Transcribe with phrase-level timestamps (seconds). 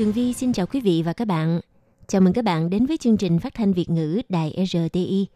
[0.00, 1.60] Tường Vi xin chào quý vị và các bạn.
[2.06, 5.26] Chào mừng các bạn đến với chương trình phát thanh Việt ngữ Đài RTI.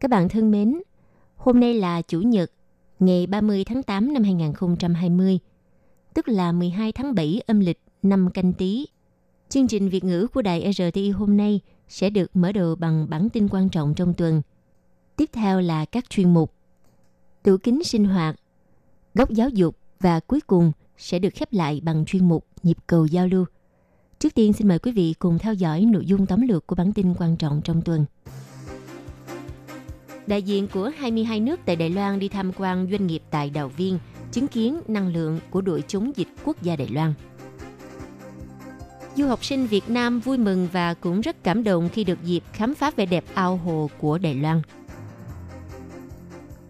[0.00, 0.82] Các bạn thân mến,
[1.36, 2.50] hôm nay là Chủ nhật,
[2.98, 5.38] ngày 30 tháng 8 năm 2020,
[6.14, 8.86] tức là 12 tháng 7 âm lịch năm canh tí.
[9.48, 13.28] Chương trình Việt ngữ của Đài RTI hôm nay sẽ được mở đầu bằng bản
[13.30, 14.42] tin quan trọng trong tuần.
[15.16, 16.52] Tiếp theo là các chuyên mục
[17.42, 18.36] Tủ kính sinh hoạt,
[19.14, 23.06] góc giáo dục và cuối cùng sẽ được khép lại bằng chuyên mục Nhịp cầu
[23.06, 23.44] giao lưu.
[24.24, 26.92] Trước tiên xin mời quý vị cùng theo dõi nội dung tóm lược của bản
[26.92, 28.04] tin quan trọng trong tuần.
[30.26, 33.68] Đại diện của 22 nước tại Đài Loan đi tham quan doanh nghiệp tại Đào
[33.68, 33.98] Viên,
[34.32, 37.14] chứng kiến năng lượng của đội chống dịch quốc gia Đài Loan.
[39.16, 42.42] Du học sinh Việt Nam vui mừng và cũng rất cảm động khi được dịp
[42.52, 44.62] khám phá vẻ đẹp ao hồ của Đài Loan.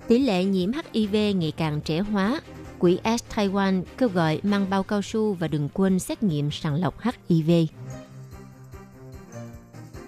[0.08, 2.40] Tỷ lệ nhiễm HIV ngày càng trẻ hóa,
[2.84, 6.74] Quỹ S Taiwan kêu gọi mang bao cao su và đừng quên xét nghiệm sàng
[6.74, 6.94] lọc
[7.28, 7.50] HIV.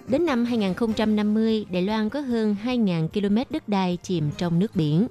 [0.07, 5.07] Đến năm 2050, Đài Loan có hơn 2.000 km đất đai chìm trong nước biển.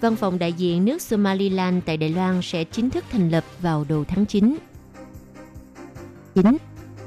[0.00, 3.84] Văn phòng đại diện nước Somaliland tại Đài Loan sẽ chính thức thành lập vào
[3.88, 4.56] đầu tháng 9.
[6.34, 6.56] 9.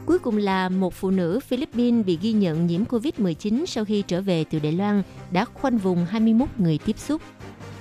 [0.06, 4.22] Cuối cùng là một phụ nữ Philippines bị ghi nhận nhiễm COVID-19 sau khi trở
[4.22, 7.22] về từ Đài Loan đã khoanh vùng 21 người tiếp xúc.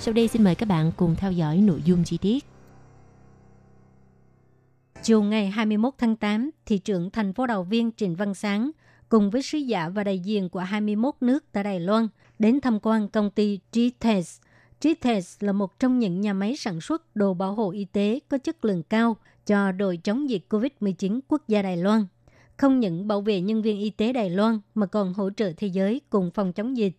[0.02, 2.44] Sau đây xin mời các bạn cùng theo dõi nội dung chi tiết.
[5.02, 8.70] Chiều ngày 21 tháng 8, thị trưởng thành phố Đào Viên Trịnh Văn Sáng
[9.08, 12.78] cùng với sứ giả và đại diện của 21 nước tại Đài Loan đến tham
[12.82, 14.40] quan công ty G-Test.
[14.80, 18.38] G-Test là một trong những nhà máy sản xuất đồ bảo hộ y tế có
[18.38, 22.06] chất lượng cao cho đội chống dịch COVID-19 quốc gia Đài Loan.
[22.56, 25.66] Không những bảo vệ nhân viên y tế Đài Loan mà còn hỗ trợ thế
[25.66, 26.96] giới cùng phòng chống dịch.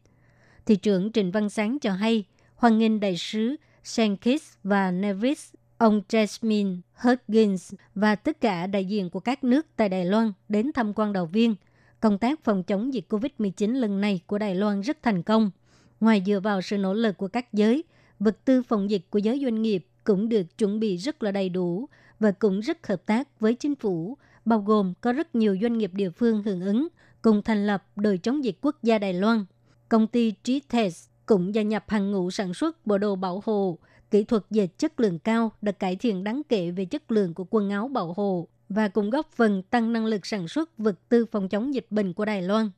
[0.65, 2.25] Thị trưởng Trịnh Văn Sáng cho hay,
[2.61, 9.09] hoan nghênh đại sứ Sankis và Nevis, ông Jasmine Huggins và tất cả đại diện
[9.09, 11.55] của các nước tại Đài Loan đến tham quan đầu viên.
[11.99, 15.51] Công tác phòng chống dịch COVID-19 lần này của Đài Loan rất thành công.
[15.99, 17.83] Ngoài dựa vào sự nỗ lực của các giới,
[18.19, 21.49] vật tư phòng dịch của giới doanh nghiệp cũng được chuẩn bị rất là đầy
[21.49, 21.89] đủ
[22.19, 25.91] và cũng rất hợp tác với chính phủ, bao gồm có rất nhiều doanh nghiệp
[25.93, 26.87] địa phương hưởng ứng
[27.21, 29.45] cùng thành lập đội chống dịch quốc gia Đài Loan.
[29.89, 33.77] Công ty G-Test cũng gia nhập hàng ngũ sản xuất bộ đồ bảo hộ,
[34.11, 37.45] kỹ thuật dệt chất lượng cao đã cải thiện đáng kể về chất lượng của
[37.49, 41.25] quần áo bảo hộ và cũng góp phần tăng năng lực sản xuất vật tư
[41.25, 42.69] phòng chống dịch bệnh của Đài Loan.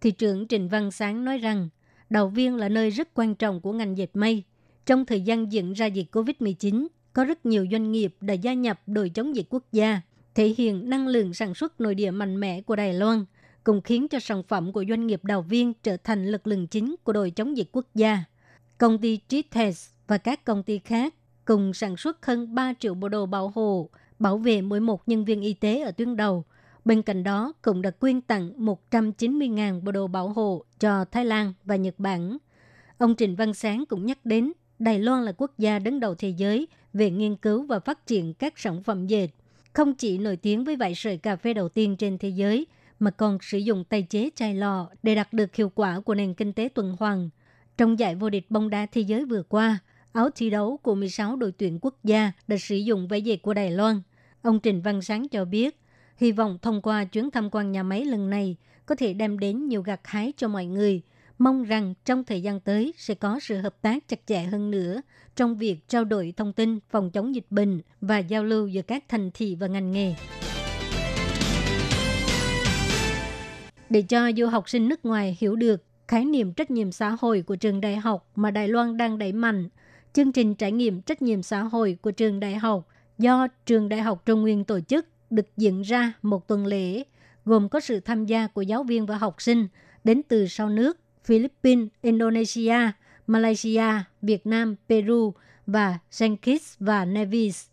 [0.00, 1.68] Thị trưởng Trịnh Văn Sáng nói rằng,
[2.10, 4.42] Đào Viên là nơi rất quan trọng của ngành dệt may.
[4.86, 8.80] Trong thời gian diễn ra dịch COVID-19, có rất nhiều doanh nghiệp đã gia nhập
[8.86, 10.00] đội chống dịch quốc gia,
[10.34, 13.24] thể hiện năng lượng sản xuất nội địa mạnh mẽ của Đài Loan–
[13.66, 16.94] cũng khiến cho sản phẩm của doanh nghiệp đào viên trở thành lực lượng chính
[17.04, 18.24] của đội chống dịch quốc gia.
[18.78, 23.08] Công ty Gites và các công ty khác cùng sản xuất hơn 3 triệu bộ
[23.08, 26.44] đồ bảo hộ, bảo vệ mỗi một nhân viên y tế ở tuyến đầu.
[26.84, 28.52] Bên cạnh đó, cũng đã quyên tặng
[28.90, 32.38] 190.000 bộ đồ bảo hộ cho Thái Lan và Nhật Bản.
[32.98, 36.28] Ông Trịnh Văn Sáng cũng nhắc đến Đài Loan là quốc gia đứng đầu thế
[36.28, 39.28] giới về nghiên cứu và phát triển các sản phẩm dệt.
[39.72, 42.66] Không chỉ nổi tiếng với vải sợi cà phê đầu tiên trên thế giới,
[42.98, 46.34] mà còn sử dụng tay chế chai lò để đạt được hiệu quả của nền
[46.34, 47.30] kinh tế tuần hoàn.
[47.78, 49.78] Trong giải vô địch bóng đá thế giới vừa qua,
[50.12, 53.54] áo thi đấu của 16 đội tuyển quốc gia đã sử dụng vải dệt của
[53.54, 54.02] Đài Loan.
[54.42, 55.80] Ông Trình Văn Sáng cho biết,
[56.16, 58.56] hy vọng thông qua chuyến tham quan nhà máy lần này
[58.86, 61.02] có thể đem đến nhiều gặt hái cho mọi người.
[61.38, 65.02] Mong rằng trong thời gian tới sẽ có sự hợp tác chặt chẽ hơn nữa
[65.36, 69.04] trong việc trao đổi thông tin phòng chống dịch bệnh và giao lưu giữa các
[69.08, 70.14] thành thị và ngành nghề.
[73.90, 77.42] Để cho du học sinh nước ngoài hiểu được khái niệm trách nhiệm xã hội
[77.42, 79.68] của trường đại học mà Đài Loan đang đẩy mạnh.
[80.12, 82.88] Chương trình trải nghiệm trách nhiệm xã hội của trường đại học
[83.18, 87.02] do trường đại học Trung Nguyên tổ chức được diễn ra một tuần lễ,
[87.44, 89.68] gồm có sự tham gia của giáo viên và học sinh
[90.04, 92.78] đến từ sau nước Philippines, Indonesia,
[93.26, 93.92] Malaysia,
[94.22, 95.32] Việt Nam, Peru
[95.66, 97.66] và Saint Kitts và Nevis.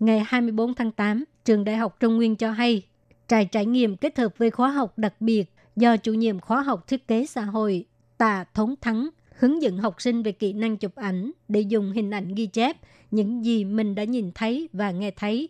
[0.00, 2.82] Ngày 24 tháng 8, trường đại học Trung Nguyên cho hay
[3.28, 6.86] trại trải nghiệm kết hợp với khóa học đặc biệt do chủ nhiệm khóa học
[6.88, 7.84] thiết kế xã hội
[8.18, 12.10] Tạ Thống Thắng hướng dẫn học sinh về kỹ năng chụp ảnh để dùng hình
[12.10, 12.76] ảnh ghi chép
[13.10, 15.48] những gì mình đã nhìn thấy và nghe thấy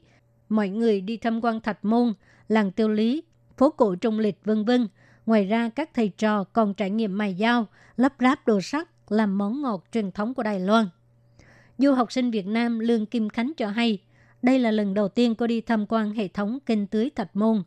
[0.49, 2.13] mọi người đi tham quan Thạch Môn,
[2.49, 3.23] làng Tiêu Lý,
[3.57, 4.89] phố cổ Trung Lịch vân vân.
[5.27, 7.67] Ngoài ra, các thầy trò còn trải nghiệm mài dao,
[7.97, 10.89] lắp ráp đồ sắt, làm món ngọt truyền thống của Đài Loan.
[11.79, 13.99] Du học sinh Việt Nam Lương Kim Khánh cho hay,
[14.44, 17.64] đây là lần đầu tiên cô đi tham quan hệ thống kênh tưới Thạch Môn.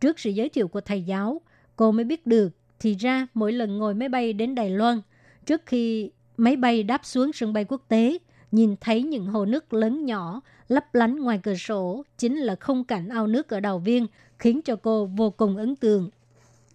[0.00, 1.40] Trước sự giới thiệu của thầy giáo,
[1.76, 2.48] cô mới biết được
[2.80, 5.00] thì ra mỗi lần ngồi máy bay đến Đài Loan,
[5.46, 8.18] trước khi máy bay đáp xuống sân bay quốc tế,
[8.52, 12.84] nhìn thấy những hồ nước lớn nhỏ lấp lánh ngoài cửa sổ chính là không
[12.84, 14.06] cảnh ao nước ở Đào Viên,
[14.38, 16.10] khiến cho cô vô cùng ấn tượng.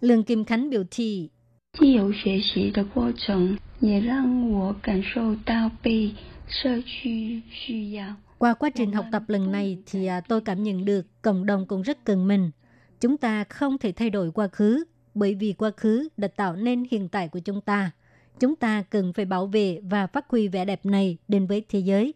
[0.00, 1.30] Lương Kim Khánh biểu thị,
[1.78, 6.14] 既有学习的过程，也让我感受到被
[6.48, 8.16] 社区需要。
[8.39, 11.65] Qua quá trình học tập lần này thì à, tôi cảm nhận được cộng đồng
[11.65, 12.51] cũng rất cần mình.
[12.99, 16.83] Chúng ta không thể thay đổi quá khứ, bởi vì quá khứ đã tạo nên
[16.91, 17.91] hiện tại của chúng ta.
[18.39, 21.79] Chúng ta cần phải bảo vệ và phát huy vẻ đẹp này đến với thế
[21.79, 22.13] giới.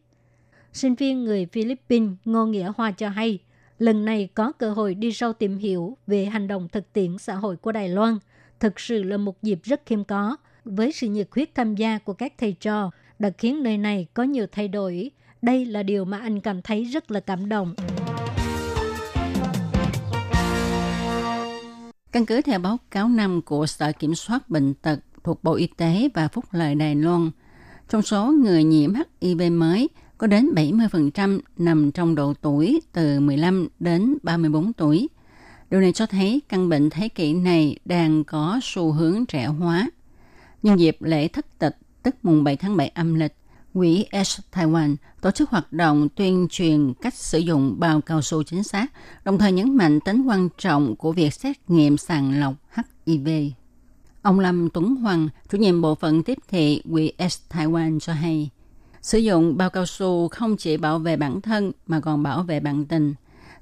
[0.74, 3.40] Sinh viên người Philippines Ngô Nghĩa Hoa cho hay,
[3.80, 7.36] lần này có cơ hội đi sâu tìm hiểu về hành động thực tiễn xã
[7.36, 8.18] hội của Đài Loan.
[8.60, 12.14] Thực sự là một dịp rất khiêm có, với sự nhiệt huyết tham gia của
[12.14, 15.12] các thầy trò đã khiến nơi này có nhiều thay đổi.
[15.42, 17.76] Đây là điều mà anh cảm thấy rất là cảm động.
[22.12, 25.68] Căn cứ theo báo cáo năm của Sở Kiểm soát Bệnh tật thuộc Bộ Y
[25.68, 27.32] tế và Phúc lợi Đài Loan,
[27.90, 33.68] trong số người nhiễm HIV mới có đến 70% nằm trong độ tuổi từ 15
[33.80, 35.10] đến 34 tuổi.
[35.70, 39.90] Điều này cho thấy căn bệnh thế kỷ này đang có xu hướng trẻ hóa.
[40.64, 43.34] Nhân dịp lễ thất tịch tức mùng 7 tháng 7 âm lịch,
[43.74, 48.44] Quỹ S Taiwan tổ chức hoạt động tuyên truyền cách sử dụng bao cao su
[48.44, 48.92] chính xác,
[49.26, 52.54] đồng thời nhấn mạnh tính quan trọng của việc xét nghiệm sàng lọc
[53.06, 53.30] HIV.
[54.22, 58.50] Ông Lâm Tuấn Hoàng, chủ nhiệm bộ phận tiếp thị Quỹ S Taiwan cho hay,
[59.02, 62.60] sử dụng bao cao su không chỉ bảo vệ bản thân mà còn bảo vệ
[62.60, 63.14] bạn tình.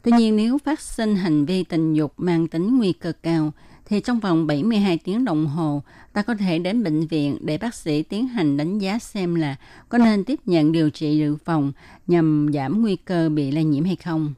[0.04, 3.52] Tuy nhiên nếu phát sinh hành vi tình dục mang tính nguy cơ cao,
[3.90, 5.84] thì trong vòng 72 tiếng đồng hồ,
[6.14, 9.56] ta có thể đến bệnh viện để bác sĩ tiến hành đánh giá xem là
[9.90, 11.72] có nên tiếp nhận điều trị dự phòng
[12.08, 14.34] nhằm giảm nguy cơ bị lây nhiễm hay không.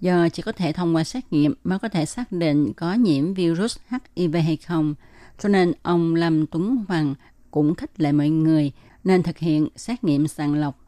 [0.00, 3.34] Do chỉ có thể thông qua xét nghiệm mới có thể xác định có nhiễm
[3.34, 4.94] virus HIV hay không,
[5.38, 7.14] cho nên ông Lâm Tuấn Hoàng
[7.50, 8.72] cũng khích lệ mọi người
[9.04, 10.78] nên thực hiện xét nghiệm sàng lọc.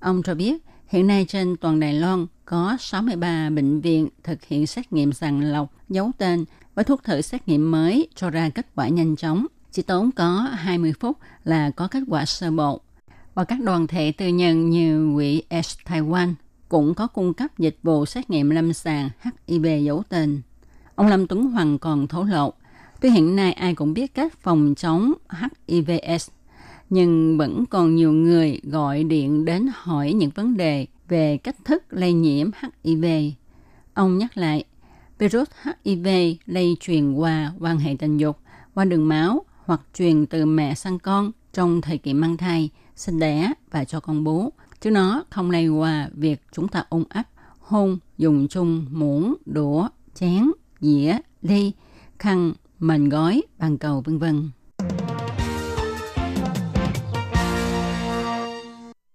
[0.00, 4.66] Ông cho biết hiện nay trên toàn Đài Loan có 63 bệnh viện thực hiện
[4.66, 8.66] xét nghiệm sàng lọc giấu tên với thuốc thử xét nghiệm mới cho ra kết
[8.74, 9.46] quả nhanh chóng.
[9.72, 12.80] Chỉ tốn có 20 phút là có kết quả sơ bộ.
[13.34, 16.34] Và các đoàn thể tư nhân như quỹ S Taiwan
[16.68, 19.10] cũng có cung cấp dịch vụ xét nghiệm lâm sàng
[19.46, 20.42] HIV giấu tên.
[20.94, 22.52] Ông Lâm Tuấn Hoàng còn thổ lộ,
[23.00, 25.12] tuy hiện nay ai cũng biết cách phòng chống
[25.68, 26.30] HIVS,
[26.90, 31.82] nhưng vẫn còn nhiều người gọi điện đến hỏi những vấn đề về cách thức
[31.90, 32.50] lây nhiễm
[32.84, 33.04] HIV.
[33.94, 34.64] Ông nhắc lại,
[35.18, 35.48] virus
[35.84, 36.06] HIV
[36.46, 38.38] lây truyền qua quan hệ tình dục,
[38.74, 43.18] qua đường máu hoặc truyền từ mẹ sang con trong thời kỳ mang thai, sinh
[43.18, 44.50] đẻ và cho con bú,
[44.80, 47.22] chứ nó không lây qua việc chúng ta ôm ấp,
[47.60, 50.50] hôn, dùng chung muỗng, đũa, chén,
[50.80, 51.72] dĩa, ly,
[52.18, 54.50] khăn, mền gói, bàn cầu vân vân.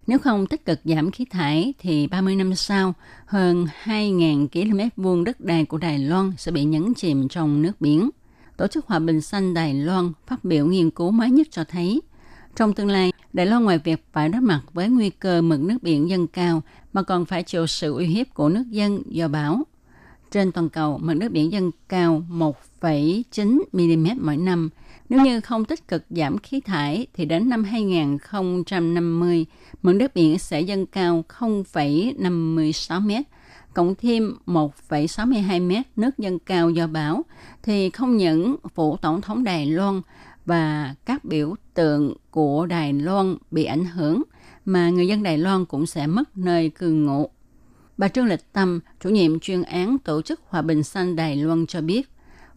[0.09, 2.93] Nếu không tích cực giảm khí thải thì 30 năm sau,
[3.25, 7.81] hơn 2.000 km vuông đất đai của Đài Loan sẽ bị nhấn chìm trong nước
[7.81, 8.09] biển.
[8.57, 12.01] Tổ chức Hòa bình xanh Đài Loan phát biểu nghiên cứu mới nhất cho thấy,
[12.55, 15.77] trong tương lai, Đài Loan ngoài việc phải đối mặt với nguy cơ mực nước
[15.81, 16.61] biển dâng cao
[16.93, 19.63] mà còn phải chịu sự uy hiếp của nước dân do bão.
[20.31, 24.69] Trên toàn cầu, mực nước biển dâng cao 1,9 mm mỗi năm.
[25.09, 29.45] Nếu như không tích cực giảm khí thải thì đến năm 2050,
[29.81, 33.25] mực nước biển sẽ dâng cao 0,56 mét,
[33.73, 37.23] cộng thêm 1,62 mét nước dâng cao do bão,
[37.63, 40.01] thì không những phủ tổng thống Đài Loan
[40.45, 44.23] và các biểu tượng của Đài Loan bị ảnh hưởng,
[44.65, 47.29] mà người dân Đài Loan cũng sẽ mất nơi cư ngụ.
[47.97, 51.65] Bà Trương Lịch Tâm, chủ nhiệm chuyên án Tổ chức Hòa bình xanh Đài Loan
[51.65, 52.09] cho biết,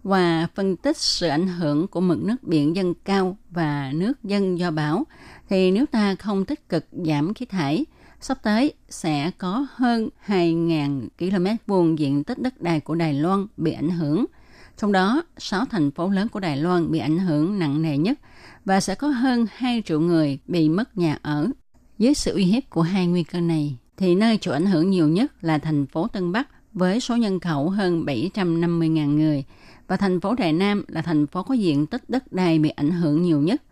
[0.02, 4.58] và phân tích sự ảnh hưởng của mực nước biển dâng cao và nước dâng
[4.58, 5.04] do bão,
[5.48, 7.84] thì nếu ta không tích cực giảm khí thải,
[8.20, 13.46] sắp tới sẽ có hơn 2.000 km vuông diện tích đất đai của Đài Loan
[13.56, 14.24] bị ảnh hưởng.
[14.76, 18.18] Trong đó, 6 thành phố lớn của Đài Loan bị ảnh hưởng nặng nề nhất
[18.64, 21.48] và sẽ có hơn 2 triệu người bị mất nhà ở.
[21.98, 25.08] Dưới sự uy hiếp của hai nguy cơ này, thì nơi chịu ảnh hưởng nhiều
[25.08, 29.44] nhất là thành phố Tân Bắc với số nhân khẩu hơn 750.000 người
[29.92, 32.90] và thành phố Đài Nam là thành phố có diện tích đất đai bị ảnh
[32.90, 33.62] hưởng nhiều nhất.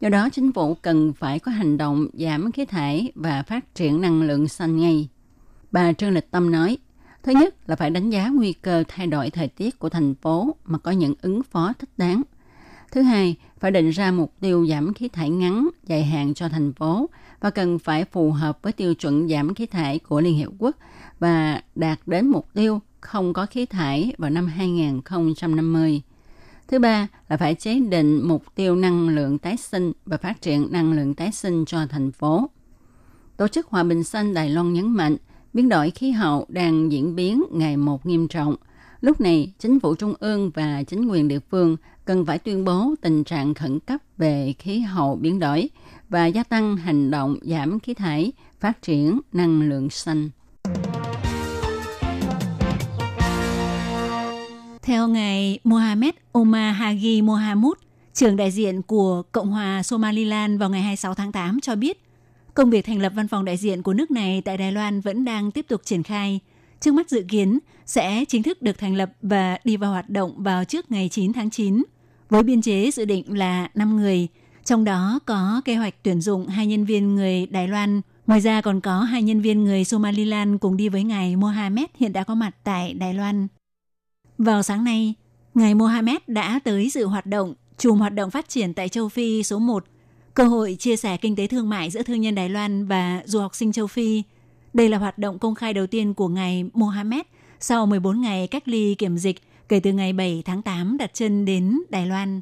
[0.00, 4.00] Do đó, chính phủ cần phải có hành động giảm khí thải và phát triển
[4.00, 5.08] năng lượng xanh ngay.
[5.70, 6.78] Bà Trương Lịch Tâm nói,
[7.22, 10.56] Thứ nhất là phải đánh giá nguy cơ thay đổi thời tiết của thành phố
[10.64, 12.22] mà có những ứng phó thích đáng.
[12.92, 16.72] Thứ hai, phải định ra mục tiêu giảm khí thải ngắn, dài hạn cho thành
[16.72, 17.10] phố
[17.40, 20.76] và cần phải phù hợp với tiêu chuẩn giảm khí thải của Liên Hiệp Quốc
[21.18, 26.02] và đạt đến mục tiêu không có khí thải vào năm 2050.
[26.68, 30.68] Thứ ba là phải chế định mục tiêu năng lượng tái sinh và phát triển
[30.70, 32.50] năng lượng tái sinh cho thành phố.
[33.36, 35.16] Tổ chức Hòa bình xanh Đài Loan nhấn mạnh,
[35.52, 38.56] biến đổi khí hậu đang diễn biến ngày một nghiêm trọng.
[39.00, 42.94] Lúc này, chính phủ trung ương và chính quyền địa phương cần phải tuyên bố
[43.00, 45.70] tình trạng khẩn cấp về khí hậu biến đổi
[46.08, 50.30] và gia tăng hành động giảm khí thải, phát triển năng lượng xanh.
[54.90, 57.78] Theo ngài Mohamed Omar Hagi Mohamud,
[58.14, 62.00] trưởng đại diện của Cộng hòa Somaliland vào ngày 26 tháng 8 cho biết,
[62.54, 65.24] công việc thành lập văn phòng đại diện của nước này tại Đài Loan vẫn
[65.24, 66.40] đang tiếp tục triển khai.
[66.80, 70.42] Trước mắt dự kiến sẽ chính thức được thành lập và đi vào hoạt động
[70.42, 71.82] vào trước ngày 9 tháng 9,
[72.30, 74.28] với biên chế dự định là 5 người,
[74.64, 78.00] trong đó có kế hoạch tuyển dụng hai nhân viên người Đài Loan.
[78.26, 82.12] Ngoài ra còn có hai nhân viên người Somaliland cùng đi với ngài Mohamed hiện
[82.12, 83.48] đã có mặt tại Đài Loan.
[84.40, 85.14] Vào sáng nay,
[85.54, 89.42] ngài Mohamed đã tới dự hoạt động chùm hoạt động phát triển tại châu Phi
[89.42, 89.84] số 1,
[90.34, 93.40] cơ hội chia sẻ kinh tế thương mại giữa thương nhân Đài Loan và du
[93.40, 94.22] học sinh châu Phi.
[94.74, 97.20] Đây là hoạt động công khai đầu tiên của ngài Mohamed
[97.60, 99.36] sau 14 ngày cách ly kiểm dịch
[99.68, 102.40] kể từ ngày 7 tháng 8 đặt chân đến Đài Loan.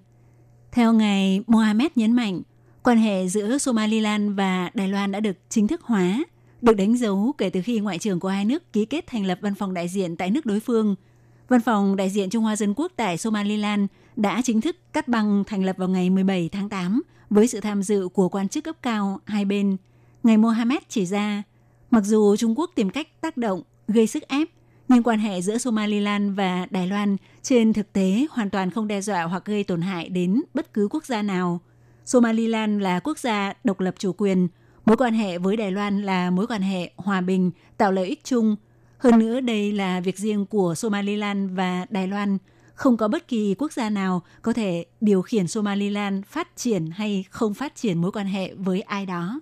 [0.73, 2.43] Theo ngài Mohamed nhấn mạnh,
[2.83, 6.25] quan hệ giữa Somaliland và Đài Loan đã được chính thức hóa,
[6.63, 9.39] được đánh dấu kể từ khi ngoại trưởng của hai nước ký kết thành lập
[9.43, 10.95] văn phòng đại diện tại nước đối phương–
[11.49, 13.87] Văn phòng đại diện Trung Hoa Dân Quốc tại Somaliland
[14.17, 17.83] đã chính thức cắt băng thành lập vào ngày 17 tháng 8 với sự tham
[17.83, 19.77] dự của quan chức cấp cao hai bên.
[20.23, 21.43] Ngày Mohammed chỉ ra,
[21.91, 24.49] mặc dù Trung Quốc tìm cách tác động, gây sức ép,
[24.89, 29.01] nhưng quan hệ giữa Somaliland và Đài Loan trên thực tế hoàn toàn không đe
[29.01, 31.61] dọa hoặc gây tổn hại đến bất cứ quốc gia nào.
[32.05, 34.49] Somaliland là quốc gia độc lập chủ quyền,
[34.85, 38.25] mối quan hệ với Đài Loan là mối quan hệ hòa bình, tạo lợi ích
[38.25, 38.57] chung–
[38.99, 42.39] hơn nữa, đây là việc riêng của Somaliland và Đài Loan.
[42.75, 47.25] Không có bất kỳ quốc gia nào có thể điều khiển Somaliland phát triển hay
[47.31, 49.41] không phát triển mối quan hệ với ai đó.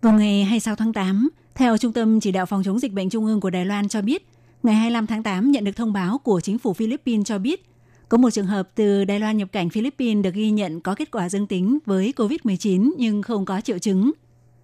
[0.00, 3.26] Vào ngày 26 tháng 8, theo Trung tâm Chỉ đạo Phòng chống dịch bệnh Trung
[3.26, 4.26] ương của Đài Loan cho biết,
[4.62, 7.64] ngày 25 tháng 8 nhận được thông báo của chính phủ Philippines cho biết
[8.08, 11.10] có một trường hợp từ Đài Loan nhập cảnh Philippines được ghi nhận có kết
[11.10, 14.12] quả dương tính với COVID-19 nhưng không có triệu chứng.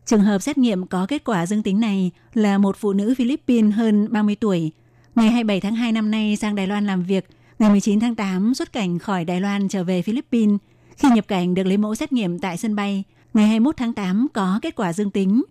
[0.08, 3.74] Trường hợp xét nghiệm có kết quả dương tính này là một phụ nữ Philippines
[3.74, 4.72] hơn 30 tuổi.
[5.14, 8.54] Ngày 27 tháng 2 năm nay sang Đài Loan làm việc, ngày 19 tháng 8
[8.54, 10.56] xuất cảnh khỏi Đài Loan trở về Philippines.
[10.96, 14.26] Khi nhập cảnh được lấy mẫu xét nghiệm tại sân bay, ngày 21 tháng 8
[14.34, 15.42] có kết quả dương tính.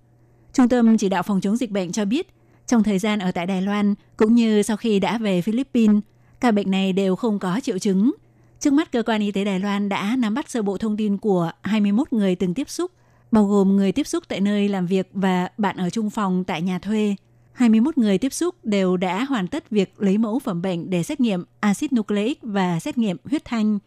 [0.54, 2.28] Trung tâm chỉ đạo phòng chống dịch bệnh cho biết,
[2.68, 6.02] trong thời gian ở tại Đài Loan cũng như sau khi đã về Philippines,
[6.40, 8.12] ca bệnh này đều không có triệu chứng.
[8.60, 11.18] Trước mắt cơ quan y tế Đài Loan đã nắm bắt sơ bộ thông tin
[11.18, 12.92] của 21 người từng tiếp xúc
[13.32, 16.62] bao gồm người tiếp xúc tại nơi làm việc và bạn ở chung phòng tại
[16.62, 17.16] nhà thuê.
[17.54, 21.20] 21 người tiếp xúc đều đã hoàn tất việc lấy mẫu phẩm bệnh để xét
[21.20, 23.80] nghiệm axit nucleic và xét nghiệm huyết thanh.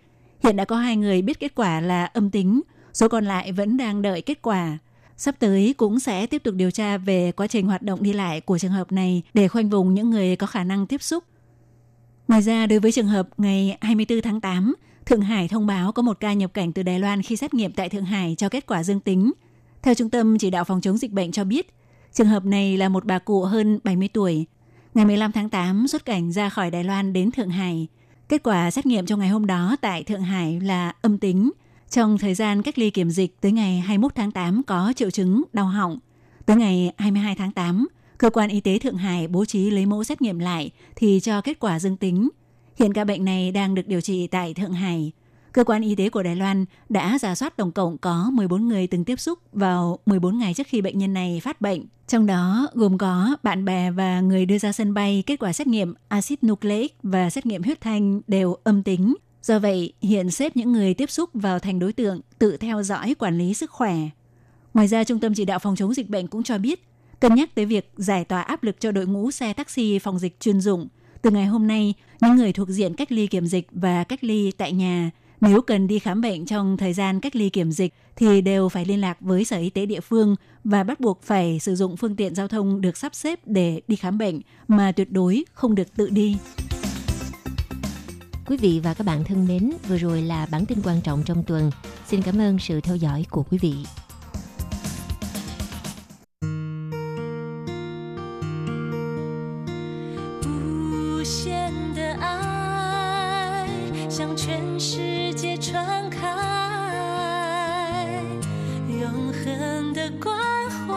[0.43, 2.61] Hiện đã có hai người biết kết quả là âm tính,
[2.93, 4.79] số còn lại vẫn đang đợi kết quả.
[5.17, 8.41] Sắp tới cũng sẽ tiếp tục điều tra về quá trình hoạt động đi lại
[8.41, 11.25] của trường hợp này để khoanh vùng những người có khả năng tiếp xúc.
[12.29, 14.75] Ngoài ra, đối với trường hợp ngày 24 tháng 8,
[15.07, 17.73] Thượng Hải thông báo có một ca nhập cảnh từ Đài Loan khi xét nghiệm
[17.73, 19.33] tại Thượng Hải cho kết quả dương tính.
[19.83, 21.75] Theo Trung tâm Chỉ đạo Phòng chống dịch bệnh cho biết,
[22.13, 24.47] trường hợp này là một bà cụ hơn 70 tuổi.
[24.95, 27.87] Ngày 15 tháng 8 xuất cảnh ra khỏi Đài Loan đến Thượng Hải.
[28.29, 31.51] Kết quả xét nghiệm trong ngày hôm đó tại Thượng Hải là âm tính.
[31.91, 35.43] Trong thời gian cách ly kiểm dịch tới ngày 21 tháng 8 có triệu chứng
[35.53, 35.99] đau họng.
[36.47, 37.89] Tới ngày 22 tháng 8,
[38.19, 41.41] cơ quan y tế Thượng Hải bố trí lấy mẫu xét nghiệm lại thì cho
[41.41, 42.29] kết quả dương tính–
[42.81, 45.13] Hiện ca bệnh này đang được điều trị tại Thượng Hải.
[45.53, 48.87] Cơ quan y tế của Đài Loan đã giả soát tổng cộng có 14 người
[48.87, 51.87] từng tiếp xúc vào 14 ngày trước khi bệnh nhân này phát bệnh.
[52.09, 55.67] Trong đó gồm có bạn bè và người đưa ra sân bay kết quả xét
[55.67, 59.15] nghiệm axit nucleic và xét nghiệm huyết thanh đều âm tính.
[59.43, 63.15] Do vậy, hiện xếp những người tiếp xúc vào thành đối tượng tự theo dõi
[63.19, 63.97] quản lý sức khỏe.
[64.75, 66.89] Ngoài ra, Trung tâm Chỉ đạo Phòng chống dịch bệnh cũng cho biết,
[67.21, 70.41] cân nhắc tới việc giải tỏa áp lực cho đội ngũ xe taxi phòng dịch
[70.41, 70.89] chuyên dụng–
[71.23, 74.53] từ ngày hôm nay, những người thuộc diện cách ly kiểm dịch và cách ly
[74.57, 75.11] tại nhà
[75.41, 78.85] nếu cần đi khám bệnh trong thời gian cách ly kiểm dịch thì đều phải
[78.85, 82.17] liên lạc với Sở Y tế địa phương và bắt buộc phải sử dụng phương
[82.17, 85.97] tiện giao thông được sắp xếp để đi khám bệnh mà tuyệt đối không được
[85.97, 86.37] tự đi.
[88.47, 91.45] Quý vị và các bạn thân mến, vừa rồi là bản tin quan trọng trong
[91.45, 91.71] tuần.
[92.07, 93.75] Xin cảm ơn sự theo dõi của quý vị.
[104.81, 106.27] 世界传开，
[108.89, 110.35] 永恒的关
[110.71, 110.95] 怀，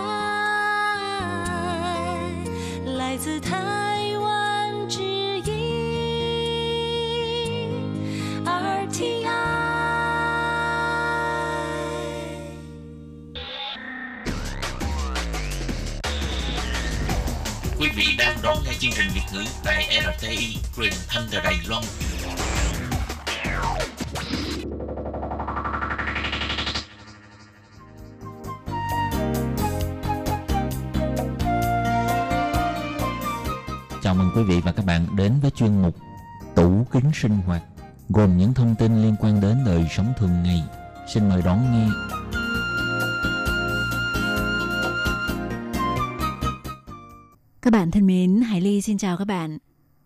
[2.85, 5.51] 来自台湾之音
[8.45, 9.27] RTI。
[17.77, 21.83] Quý vị đang đón nghe chương trình Việt ngữ tại RTI truyền thanh từ Đài Loan.
[34.35, 35.95] Quý vị và các bạn đến với chuyên mục
[36.55, 37.63] Tủ kính sinh hoạt
[38.09, 40.63] gồm những thông tin liên quan đến đời sống thường ngày.
[41.13, 41.87] Xin mời đón nghe.
[47.61, 49.57] Các bạn thân mến, Hải Ly xin chào các bạn.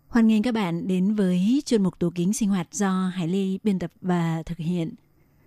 [0.08, 3.58] Hoan nghênh các bạn đến với chuyên mục tủ kính sinh hoạt do Hải Ly
[3.62, 4.94] biên tập và thực hiện.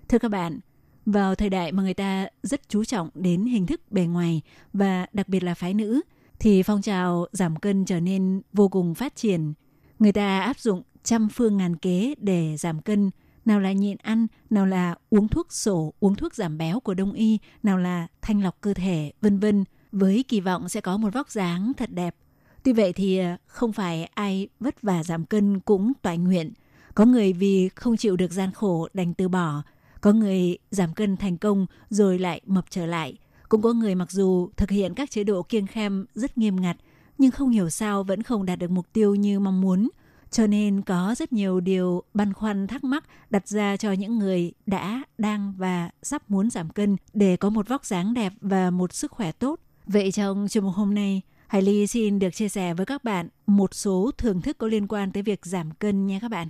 [0.10, 0.60] Thưa các bạn,
[1.06, 4.42] vào thời đại mà người ta rất chú trọng đến hình thức bề ngoài
[4.74, 6.02] và đặc biệt là phái nữ,
[6.42, 9.54] thì phong trào giảm cân trở nên vô cùng phát triển.
[10.00, 13.12] Người ta áp dụng trăm phương ngàn kế để giảm cân,
[13.46, 17.14] nào là nhịn ăn, nào là uống thuốc sổ, uống thuốc giảm béo của đông
[17.14, 21.14] y, nào là thanh lọc cơ thể, vân vân với kỳ vọng sẽ có một
[21.14, 22.16] vóc dáng thật đẹp.
[22.64, 26.54] Tuy vậy thì ờ, không phải ai vất vả giảm cân cũng toại nguyện.
[26.96, 29.62] Có người vì không chịu được gian khổ đành từ bỏ.
[30.02, 33.18] Có người giảm cân thành công rồi lại mập trở lại.
[33.52, 36.78] Cũng có người mặc dù thực hiện các chế độ kiêng khem rất nghiêm ngặt
[37.18, 39.90] nhưng không hiểu sao vẫn không đạt được mục tiêu như mong muốn.
[40.30, 44.54] Cho nên có rất nhiều điều băn khoăn thắc mắc đặt ra cho những người
[44.66, 48.94] đã, đang và sắp muốn giảm cân để có một vóc dáng đẹp và một
[48.94, 49.60] sức khỏe tốt.
[49.86, 53.28] Vậy trong chương mục hôm nay, Hải Ly xin được chia sẻ với các bạn
[53.46, 56.48] một số thưởng thức có liên quan tới việc giảm cân nha các bạn.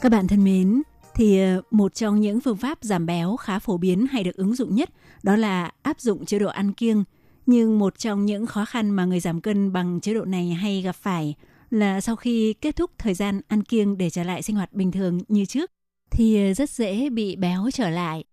[0.00, 0.82] Các bạn thân mến,
[1.14, 4.54] thì ờ, một trong những phương pháp giảm béo khá phổ biến hay được ứng
[4.54, 4.90] dụng nhất
[5.22, 7.04] đó là áp dụng chế độ ăn kiêng.
[7.46, 10.82] Nhưng một trong những khó khăn mà người giảm cân bằng chế độ này hay
[10.82, 11.34] gặp phải
[11.70, 14.92] là sau khi kết thúc thời gian ăn kiêng để trở lại sinh hoạt bình
[14.92, 15.70] thường như trước
[16.10, 18.24] thì ờ, rất dễ bị béo trở lại.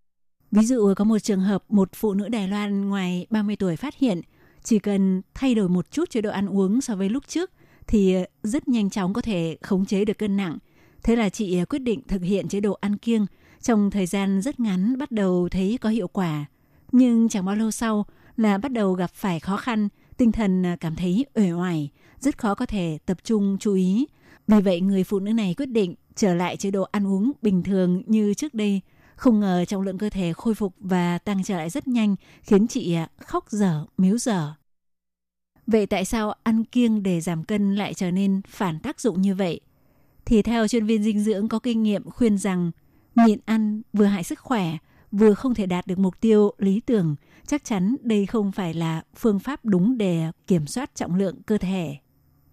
[0.52, 3.96] Ví dụ có một trường hợp một phụ nữ Đài Loan ngoài 30 tuổi phát
[3.98, 4.22] hiện
[4.64, 7.52] chỉ cần thay đổi một chút chế độ ăn uống so với lúc trước
[7.88, 10.58] thì ờ, rất nhanh chóng có thể khống chế được cân nặng.
[11.04, 13.26] Thế là chị à, quyết định thực hiện chế độ ăn kiêng
[13.62, 16.46] trong thời gian rất ngắn bắt đầu thấy có hiệu quả.
[16.92, 18.06] Nhưng chẳng bao lâu sau
[18.38, 21.90] là bắt đầu gặp phải khó khăn, tinh thần à, cảm thấy uể oải,
[22.20, 24.08] rất khó có thể tập trung chú ý.
[24.48, 27.64] Vì vậy người phụ nữ này quyết định trở lại chế độ ăn uống bình
[27.64, 28.82] thường như trước đây.
[29.16, 32.68] Không ngờ trọng lượng cơ thể khôi phục và tăng trở lại rất nhanh, khiến
[32.68, 34.54] chị à, khóc dở, miếu dở.
[35.68, 39.36] Vậy tại sao ăn kiêng để giảm cân lại trở nên phản tác dụng như
[39.36, 39.60] vậy?
[40.26, 42.72] Thì theo chuyên viên dinh dưỡng có kinh nghiệm khuyên rằng
[43.16, 44.78] nhịn ăn vừa hại sức khỏe,
[45.12, 47.16] vừa không thể đạt được mục tiêu lý tưởng,
[47.48, 51.58] chắc chắn đây không phải là phương pháp đúng để kiểm soát trọng lượng cơ
[51.58, 51.98] thể.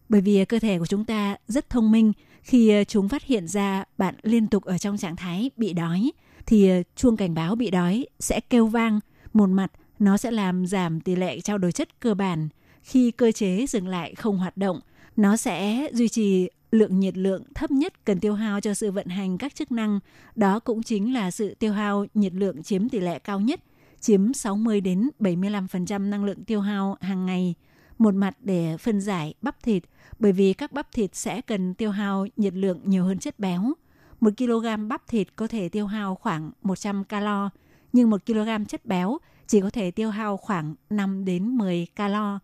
[0.08, 3.84] Bởi vì cơ thể của chúng ta rất thông minh, khi chúng phát hiện ra
[3.98, 6.10] bạn liên tục ở trong trạng thái bị đói,
[6.46, 9.00] thì chuông cảnh báo bị đói sẽ kêu vang.
[9.32, 12.48] Một mặt, nó sẽ làm giảm tỷ lệ trao đổi chất cơ bản.
[12.82, 14.80] Khi cơ chế dừng lại không hoạt động,
[15.16, 19.06] nó sẽ duy trì lượng nhiệt lượng thấp nhất cần tiêu hao cho sự vận
[19.06, 20.00] hành các chức năng.
[20.34, 23.60] Đó cũng chính là sự tiêu hao nhiệt lượng chiếm tỷ lệ cao nhất,
[24.00, 27.54] chiếm 60 đến 75% năng lượng tiêu hao hàng ngày.
[27.98, 29.82] Một mặt để phân giải bắp thịt,
[30.18, 33.72] bởi vì các bắp thịt sẽ cần tiêu hao nhiệt lượng nhiều hơn chất béo.
[34.20, 37.50] Một kg bắp thịt có thể tiêu hao khoảng 100 calo,
[37.92, 42.38] nhưng một kg chất béo chỉ có thể tiêu hao khoảng 5 đến 10 calo.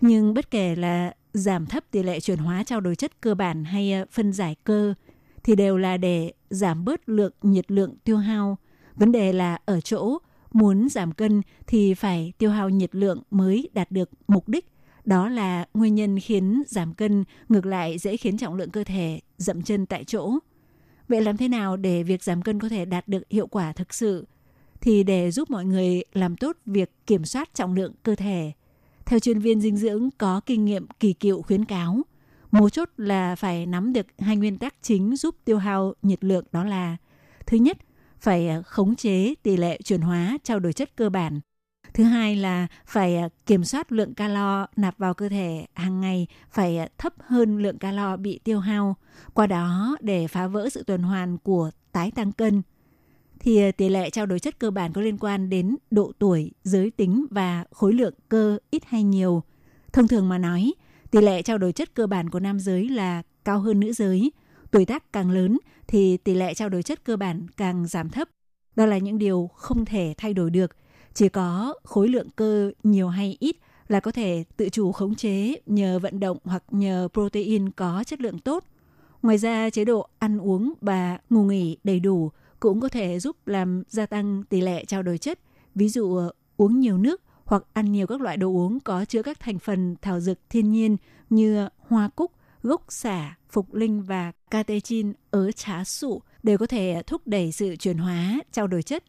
[0.00, 3.64] Nhưng bất kể là giảm thấp tỷ lệ chuyển hóa trao đổi chất cơ bản
[3.64, 4.94] hay ờ, phân giải cơ
[5.44, 8.58] thì đều là để giảm bớt lượng nhiệt lượng tiêu hao.
[8.94, 10.18] Vấn đề là ở chỗ
[10.52, 14.68] muốn giảm cân thì phải tiêu hao nhiệt lượng mới đạt được mục đích.
[15.04, 19.20] Đó là nguyên nhân khiến giảm cân ngược lại dễ khiến trọng lượng cơ thể
[19.36, 20.32] dậm chân tại chỗ.
[21.08, 23.94] Vậy làm thế nào để việc giảm cân có thể đạt được hiệu quả thực
[23.94, 24.26] sự?
[24.80, 28.52] Thì để giúp mọi người làm tốt việc kiểm soát trọng lượng cơ thể,
[29.08, 32.02] theo chuyên viên dinh dưỡng có kinh nghiệm kỳ cựu khuyến cáo,
[32.50, 36.44] mấu chốt là phải nắm được hai nguyên tắc chính giúp tiêu hao nhiệt lượng
[36.52, 36.96] đó là
[37.46, 37.78] thứ nhất,
[38.20, 41.40] phải à, khống chế tỷ lệ chuyển hóa trao đổi chất cơ bản.
[41.94, 46.26] Thứ hai là phải à, kiểm soát lượng calo nạp vào cơ thể hàng ngày
[46.50, 48.96] phải à, thấp hơn lượng calo bị tiêu hao,
[49.34, 52.62] qua đó để phá vỡ sự tuần hoàn của tái tăng cân
[53.40, 56.50] thì ờ, tỷ lệ trao đổi chất cơ bản có liên quan đến độ tuổi,
[56.64, 59.42] giới tính và khối lượng cơ ít hay nhiều.
[59.92, 60.72] Thông thường mà nói,
[61.10, 64.32] tỷ lệ trao đổi chất cơ bản của nam giới là cao hơn nữ giới.
[64.70, 68.28] Tuổi tác càng lớn thì tỷ lệ trao đổi chất cơ bản càng giảm thấp.
[68.76, 70.76] Đó là những điều không thể thay đổi được.
[71.14, 73.56] Chỉ có khối lượng cơ nhiều hay ít
[73.88, 78.20] là có thể tự chủ khống chế nhờ vận động hoặc nhờ protein có chất
[78.20, 78.64] lượng tốt.
[79.22, 83.36] Ngoài ra, chế độ ăn uống và ngủ nghỉ đầy đủ cũng có thể giúp
[83.46, 85.38] làm gia tăng tỷ lệ trao đổi chất.
[85.74, 89.22] Ví dụ ờ, uống nhiều nước hoặc ăn nhiều các loại đồ uống có chứa
[89.22, 90.96] các thành phần thảo dược thiên nhiên
[91.30, 97.02] như hoa cúc, gốc xả, phục linh và catechin ở trá sụ đều có thể
[97.06, 99.04] thúc đẩy sự chuyển hóa trao đổi chất.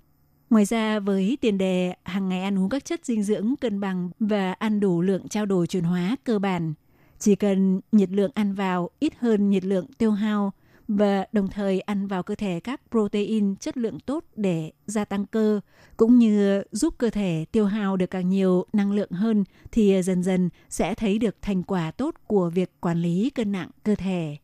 [0.50, 4.10] Ngoài ra với tiền đề hàng ngày ăn uống các chất dinh dưỡng cân bằng
[4.20, 6.74] và ăn đủ lượng trao đổi chuyển hóa cơ bản,
[7.20, 10.54] chỉ cần nhiệt lượng ăn vào ít hơn nhiệt lượng tiêu hao
[10.90, 15.26] và đồng thời ăn vào cơ thể các protein chất lượng tốt để gia tăng
[15.26, 15.60] cơ
[15.98, 20.24] cũng như giúp cơ thể tiêu hao được càng nhiều năng lượng hơn thì dần
[20.24, 24.38] dần sẽ thấy được thành quả tốt của việc quản lý cân nặng cơ thể.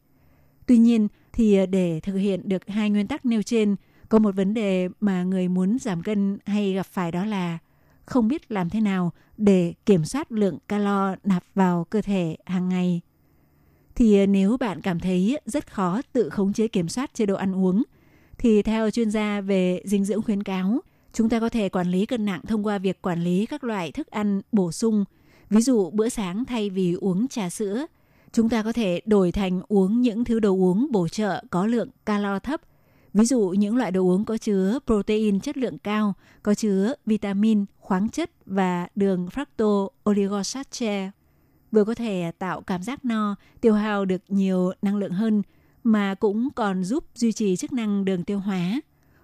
[0.65, 3.75] Tuy nhiên thì để thực hiện được hai nguyên tắc nêu trên,
[4.09, 7.57] có một vấn đề mà người muốn giảm cân hay gặp phải đó là
[8.05, 12.69] không biết làm thế nào để kiểm soát lượng calo nạp vào cơ thể hàng
[12.69, 13.01] ngày
[13.95, 17.35] thì ờ, nếu bạn cảm thấy rất khó tự khống chế kiểm soát chế độ
[17.35, 17.83] ăn uống,
[18.37, 20.79] thì theo chuyên gia về dinh dưỡng khuyến cáo,
[21.13, 23.91] chúng ta có thể quản lý cân nặng thông qua việc quản lý các loại
[23.91, 25.05] thức ăn bổ sung.
[25.49, 27.85] Ví dụ, bữa sáng thay vì uống trà sữa,
[28.31, 31.89] chúng ta có thể đổi thành uống những thứ đồ uống bổ trợ có lượng
[32.05, 32.61] calo thấp.
[33.13, 37.65] Ví dụ, những loại đồ uống có chứa protein chất lượng cao, có chứa vitamin,
[37.79, 41.11] khoáng chất và đường fructose oligosaccharide
[41.71, 45.41] vừa có thể tạo cảm giác no, tiêu hao được nhiều năng lượng hơn
[45.83, 48.81] mà cũng còn giúp duy trì chức năng đường tiêu hóa.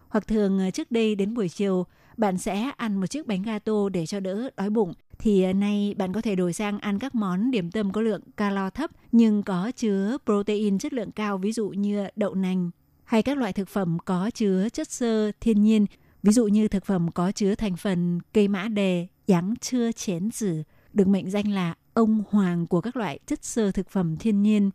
[0.09, 1.85] Hoặc thường ờ, trước đây đến buổi chiều,
[2.17, 5.95] bạn sẽ ăn một chiếc bánh gato để cho đỡ đói bụng thì ờ, nay
[5.97, 9.43] bạn có thể đổi sang ăn các món điểm tâm có lượng calo thấp nhưng
[9.43, 12.71] có chứa protein chất lượng cao ví dụ như đậu nành
[13.03, 15.85] hay các loại thực phẩm có chứa chất xơ thiên nhiên
[16.23, 20.29] ví dụ như thực phẩm có chứa thành phần cây mã đề, giáng chưa chén
[20.41, 24.41] tử được mệnh danh là ông hoàng của các loại chất xơ thực phẩm thiên
[24.41, 24.69] nhiên.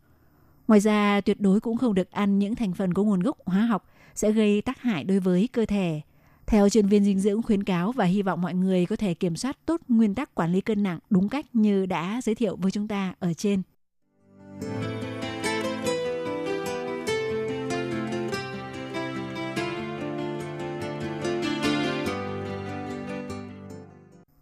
[0.67, 3.61] Ngoài ra, tuyệt đối cũng không được ăn những thành phần có nguồn gốc hóa
[3.61, 6.01] học sẽ gây tác hại đối với cơ thể.
[6.45, 9.35] Theo chuyên viên dinh dưỡng khuyến cáo và hy vọng mọi người có thể kiểm
[9.35, 12.71] soát tốt nguyên tắc quản lý cân nặng đúng cách như đã giới thiệu với
[12.71, 13.61] chúng ta ở trên.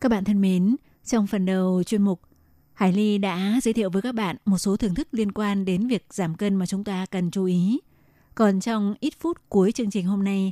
[0.01, 2.21] Các bạn thân mến, trong phần đầu chuyên mục
[2.75, 5.88] Hải Ly đã giới thiệu với các bạn một số thưởng thức liên quan đến
[5.88, 7.79] việc giảm cân mà chúng ta cần chú ý.
[8.35, 10.51] Còn trong ít phút cuối chương trình hôm nay,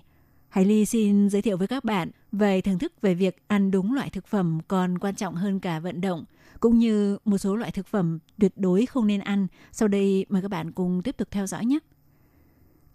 [0.49, 3.93] Hải Ly xin giới thiệu với các bạn về thưởng thức về việc ăn đúng
[3.93, 6.25] loại thực phẩm còn quan trọng hơn cả vận động,
[6.59, 9.47] cũng như một số loại thực phẩm tuyệt đối không nên ăn.
[9.71, 11.79] Sau đây mời các bạn cùng tiếp tục theo dõi nhé.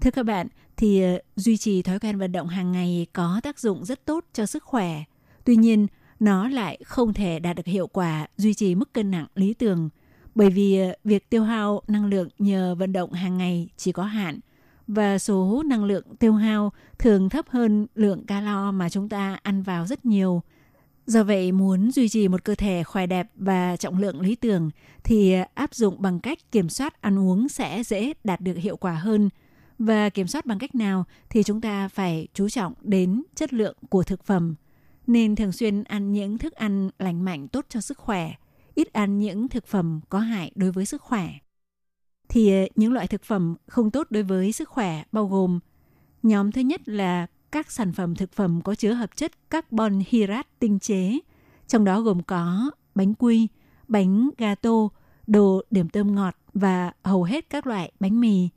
[0.01, 3.59] Thưa các bạn, thì ờ, duy trì thói quen vận động hàng ngày có tác
[3.59, 5.05] dụng rất tốt cho sức khỏe.
[5.45, 5.87] Tuy nhiên,
[6.21, 9.89] nó lại không thể đạt được hiệu quả duy trì mức cân nặng lý tưởng
[10.35, 14.03] bởi vì ờ, việc tiêu hao năng lượng nhờ vận động hàng ngày chỉ có
[14.03, 14.41] hạn
[14.87, 19.63] và số năng lượng tiêu hao thường thấp hơn lượng calo mà chúng ta ăn
[19.63, 20.43] vào rất nhiều.
[21.07, 24.71] Do vậy, muốn duy trì một cơ thể khỏe đẹp và trọng lượng lý tưởng
[25.05, 28.77] thì ờ, áp dụng bằng cách kiểm soát ăn uống sẽ dễ đạt được hiệu
[28.77, 29.29] quả hơn.
[29.79, 33.77] Và kiểm soát bằng cách nào thì chúng ta phải chú trọng đến chất lượng
[33.91, 34.55] của thực phẩm–
[35.09, 38.33] nên thường xuyên ăn những thức ăn lành mạnh tốt cho sức khỏe,
[38.75, 41.31] ít ăn những thực phẩm có hại đối với sức khỏe.
[42.29, 45.61] Thì ờ, những loại thực phẩm không tốt đối với sức khỏe bao gồm
[46.23, 50.49] nhóm thứ nhất là các sản phẩm thực phẩm có chứa hợp chất carbon hydrate
[50.59, 51.19] tinh chế,
[51.67, 53.49] trong đó gồm có bánh quy,
[53.89, 54.89] bánh gato,
[55.27, 58.49] đồ điểm tôm ngọt và hầu hết các loại bánh mì.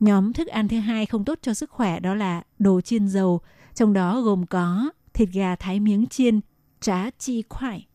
[0.00, 3.40] Nhóm thức ăn thứ hai không tốt cho sức khỏe đó là đồ chiên dầu,
[3.74, 6.40] trong đó gồm có thịt gà thái miếng chiên,
[6.80, 7.86] trá chi khoai,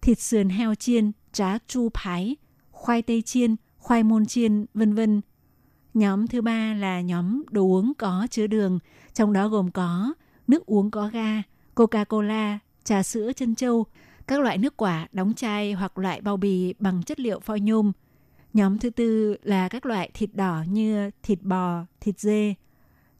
[0.00, 2.36] thịt sườn heo chiên, trá chu phái,
[2.70, 5.20] khoai tây chiên, khoai môn chiên, vân vân.
[5.94, 8.78] Nhóm thứ ba là nhóm đồ uống có chứa đường,
[9.14, 10.14] trong đó gồm có
[10.48, 11.42] nước uống có ga,
[11.74, 13.86] Coca-Cola, trà sữa chân châu,
[14.26, 17.92] các loại nước quả đóng chai hoặc loại bao bì bằng chất liệu phoi nhôm.
[18.52, 22.54] Nhóm thứ tư là các loại thịt đỏ như thịt bò, thịt dê,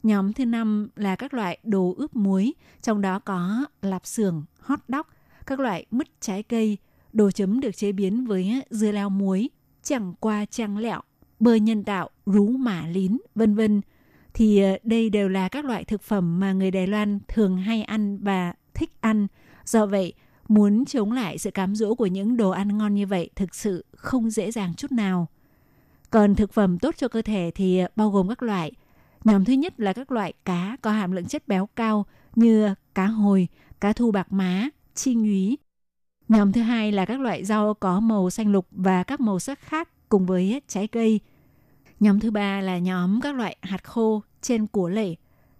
[0.03, 4.79] Nhóm thứ năm là các loại đồ ướp muối, trong đó có lạp xưởng, hot
[4.87, 5.05] dog,
[5.45, 6.77] các loại mứt trái cây,
[7.13, 9.49] đồ chấm được chế biến với dưa leo muối,
[9.83, 11.01] chẳng qua trang lẹo,
[11.39, 13.81] bơ nhân tạo, rú mả lín, vân vân.
[14.33, 17.83] Thì ờ, đây đều là các loại thực phẩm mà người Đài Loan thường hay
[17.83, 19.27] ăn và thích ăn.
[19.65, 20.13] Do vậy,
[20.51, 23.85] Muốn chống lại sự cám dỗ của những đồ ăn ngon như vậy thực sự
[23.91, 25.27] không dễ dàng chút nào.
[26.09, 28.71] Còn thực phẩm tốt cho cơ thể thì ờ, bao gồm các loại.
[29.23, 32.05] Nhóm thứ nhất là các loại cá có hàm lượng chất béo cao
[32.35, 33.47] như cá hồi,
[33.79, 35.57] cá thu bạc má, chi nhúy.
[36.27, 39.59] Nhóm thứ hai là các loại rau có màu xanh lục và các màu sắc
[39.59, 41.19] khác cùng với trái cây.
[41.99, 45.15] Nhóm thứ ba là nhóm các loại hạt khô trên của lể.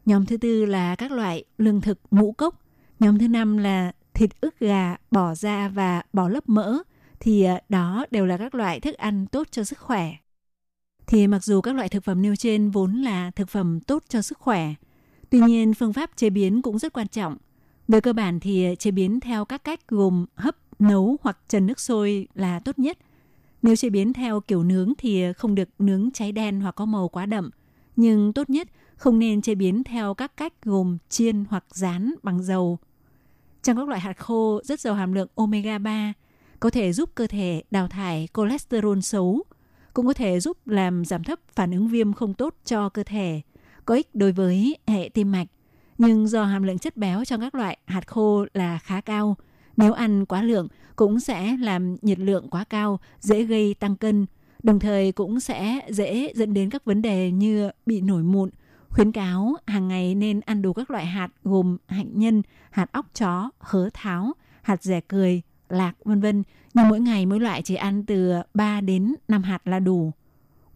[0.06, 2.56] Nhóm thứ tư là các loại lương thực ngũ cốc.
[3.00, 6.78] Nhóm thứ năm là thịt ức gà, bỏ da và bỏ lớp mỡ.
[7.20, 10.14] Thì ờ, đó đều là các loại thức ăn tốt cho sức khỏe.
[11.12, 14.22] Thì mặc dù các loại thực phẩm nêu trên vốn là thực phẩm tốt cho
[14.22, 14.74] sức khỏe,
[15.30, 17.38] tuy nhiên phương pháp chế biến cũng rất quan trọng.
[17.88, 21.80] Về cơ bản thì chế biến theo các cách gồm hấp, nấu hoặc trần nước
[21.80, 22.98] sôi là tốt nhất–
[23.62, 27.08] nếu chế biến theo kiểu nướng thì không được nướng cháy đen hoặc có màu
[27.08, 27.50] quá đậm.
[27.96, 32.44] Nhưng tốt nhất không nên chế biến theo các cách gồm chiên hoặc rán bằng
[32.44, 32.80] dầu.
[33.64, 36.14] Trong các loại hạt khô rất giàu hàm lượng omega 3,
[36.60, 39.44] có thể giúp cơ thể đào thải cholesterol xấu,
[39.94, 43.42] cũng có thể giúp làm giảm thấp phản ứng viêm không tốt cho cơ thể,
[43.86, 45.48] có ích đối với hệ tim mạch.
[45.98, 49.38] Nhưng do hàm lượng chất béo trong các loại hạt khô là khá cao,
[49.78, 54.26] nếu ăn quá lượng cũng sẽ làm nhiệt lượng quá cao, dễ gây tăng cân,
[54.64, 58.50] đồng thời cũng sẽ dễ dẫn đến các vấn đề như bị nổi mụn.
[58.90, 63.06] Khuyến cáo hàng ngày nên ăn đủ các loại hạt gồm hạnh nhân, hạt óc
[63.14, 67.76] chó, hớ tháo, hạt rẻ cười, lạc vân vân, nhưng mỗi ngày mỗi loại chỉ
[67.76, 70.12] ăn từ 3 đến 5 hạt là đủ.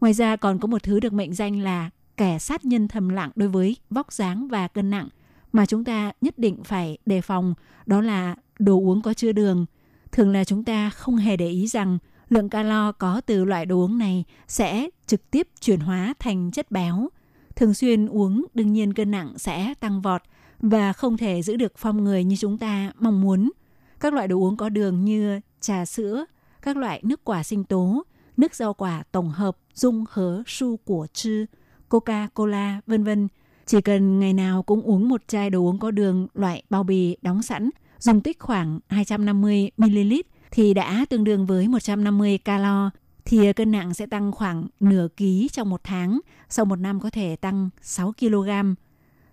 [0.01, 3.31] Ngoài ra còn có một thứ được mệnh danh là kẻ sát nhân thầm lặng
[3.35, 5.09] đối với vóc dáng và cân nặng
[5.51, 7.53] mà chúng ta nhất định phải đề phòng,
[7.85, 9.65] đó là đồ uống có chứa đường.
[10.11, 11.97] Thường là chúng ta không hề để ý rằng
[12.29, 16.71] lượng calo có từ loại đồ uống này sẽ trực tiếp chuyển hóa thành chất
[16.71, 17.09] béo.
[17.55, 20.21] Thường xuyên uống đương nhiên cân nặng sẽ tăng vọt
[20.59, 23.51] và không thể giữ được phong người như chúng ta mong muốn.
[23.99, 26.25] Các loại đồ uống có đường như trà sữa,
[26.61, 28.03] các loại nước quả sinh tố,
[28.37, 31.45] nước rau quả tổng hợp, dung hớ, su của chư,
[31.89, 33.27] Coca-Cola, vân vân.
[33.65, 37.17] Chỉ cần ngày nào cũng uống một chai đồ uống có đường loại bao bì
[37.21, 42.89] đóng sẵn dung tích khoảng 250ml thì đã tương đương với 150 calo
[43.25, 47.09] thì cân nặng sẽ tăng khoảng nửa ký trong một tháng, sau một năm có
[47.09, 48.49] thể tăng 6 kg.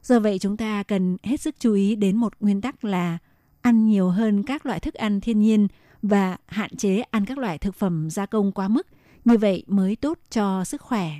[0.03, 3.18] Do vậy chúng ta cần hết sức chú ý đến một nguyên tắc là
[3.62, 5.68] ăn nhiều hơn các loại thức ăn thiên nhiên
[6.03, 8.87] và hạn chế ăn các loại thực phẩm gia công quá mức,
[9.25, 11.11] như vậy mới tốt cho sức khỏe.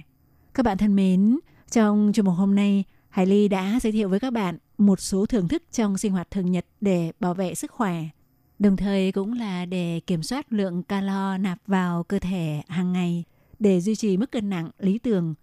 [0.55, 1.39] Các bạn thân mến,
[1.71, 5.27] trong chương mục hôm nay, Hải Ly đã giới thiệu với các bạn một số
[5.27, 8.05] thưởng thức trong sinh hoạt thường nhật để bảo vệ sức khỏe.
[8.59, 13.25] Đồng thời cũng là để kiểm soát lượng calo nạp vào cơ thể hàng ngày
[13.59, 15.35] để duy trì mức cân nặng lý tưởng.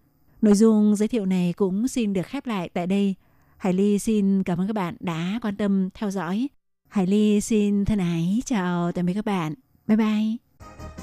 [0.42, 3.16] Nội dung giới thiệu này cũng xin được khép lại tại đây.
[3.58, 6.48] Hải Ly xin cảm ơn các bạn đã quan tâm theo dõi.
[6.90, 9.54] Hải Ly xin thân ái chào tạm biệt các bạn.
[9.88, 10.36] Bye bye.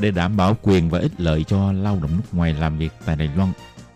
[0.01, 3.17] Để đảm bảo quyền và ích lợi cho lao động nước ngoài làm việc tại
[3.17, 3.53] Đài Loan,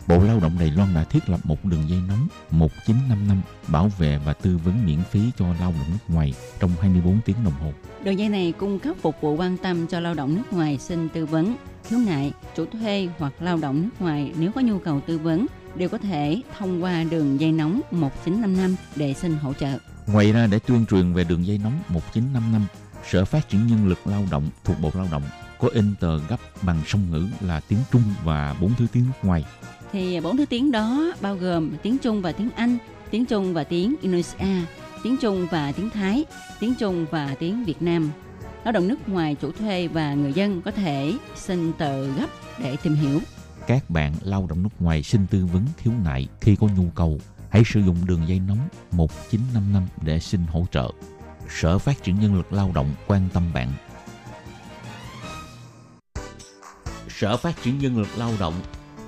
[0.08, 4.18] Bộ Lao động Đài Loan đã thiết lập một đường dây nóng 1955 bảo vệ
[4.24, 7.72] và tư vấn miễn phí cho lao động nước ngoài trong 24 tiếng đồng hồ.
[8.04, 11.08] Đường dây này cung cấp phục vụ quan tâm cho lao động nước ngoài xin
[11.08, 15.00] tư vấn, khiếu nại, chủ thuê hoặc lao động nước ngoài nếu có nhu cầu
[15.00, 19.78] tư vấn đều có thể thông qua đường dây nóng 1955 để xin hỗ trợ.
[20.06, 22.66] Ngoài ra để tuyên truyền về đường dây nóng 1955,
[23.10, 25.22] Sở Phát triển Nhân lực Lao động thuộc Bộ Lao động
[25.58, 29.28] có in tờ gấp bằng song ngữ là tiếng Trung và bốn thứ tiếng nước
[29.28, 29.44] ngoài
[29.92, 32.78] thì bốn thứ tiếng đó bao gồm tiếng Trung và tiếng Anh,
[33.10, 34.66] tiếng Trung và tiếng Indonesia,
[35.02, 36.24] tiếng Trung và tiếng Thái,
[36.60, 38.10] tiếng Trung và tiếng Việt Nam.
[38.64, 42.26] Lao động nước ngoài chủ thuê và người dân có thể xin tờ gấp
[42.62, 43.20] để tìm hiểu.
[43.66, 47.18] Các bạn lao động nước ngoài xin tư vấn khiếu nại khi có nhu cầu,
[47.50, 50.90] hãy sử dụng đường dây nóng 1955 để xin hỗ trợ.
[51.48, 53.72] Sở Phát triển Nhân lực Lao động quan tâm bạn.
[57.08, 58.54] Sở Phát triển Nhân lực Lao động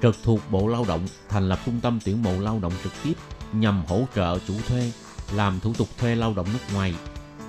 [0.03, 3.13] trực thuộc Bộ Lao động thành lập trung tâm tuyển mộ lao động trực tiếp
[3.53, 4.93] nhằm hỗ trợ chủ thuê
[5.33, 6.95] làm thủ tục thuê lao động nước ngoài.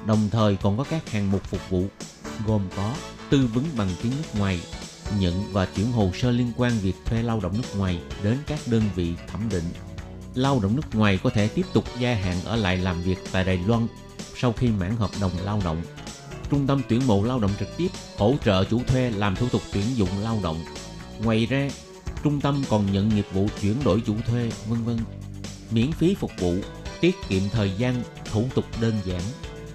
[0.05, 1.85] Đồng thời còn có các hạng mục phục vụ
[2.47, 2.95] gồm có
[3.29, 4.61] tư vấn bằng tiếng nước ngoài,
[5.19, 8.59] nhận và chuyển hồ sơ liên quan việc thuê lao động nước ngoài đến các
[8.65, 9.92] đơn vị thẩm định.
[10.35, 13.43] Lao động nước ngoài có thể tiếp tục gia hạn ở lại làm việc tại
[13.43, 13.87] Đài Loan
[14.35, 15.81] sau khi mãn hợp đồng lao động.
[16.49, 19.61] Trung tâm tuyển mộ lao động trực tiếp hỗ trợ chủ thuê làm thủ tục
[19.73, 20.57] tuyển dụng lao động.
[21.23, 21.69] Ngoài ra,
[22.23, 24.97] Trung tâm còn nhận nghiệp vụ chuyển đổi chủ thuê, vân vân.
[25.71, 26.55] Miễn phí phục vụ,
[27.01, 29.21] tiết kiệm thời gian, thủ tục đơn giản.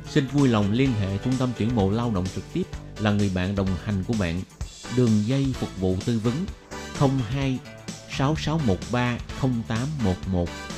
[0.08, 2.62] Xin vui lòng liên hệ Trung tâm tuyển mộ lao động trực tiếp
[3.00, 4.40] là người bạn đồng hành của bạn.
[4.96, 6.34] Đường dây phục vụ tư vấn
[7.30, 7.58] 02
[8.18, 10.77] 6613 0811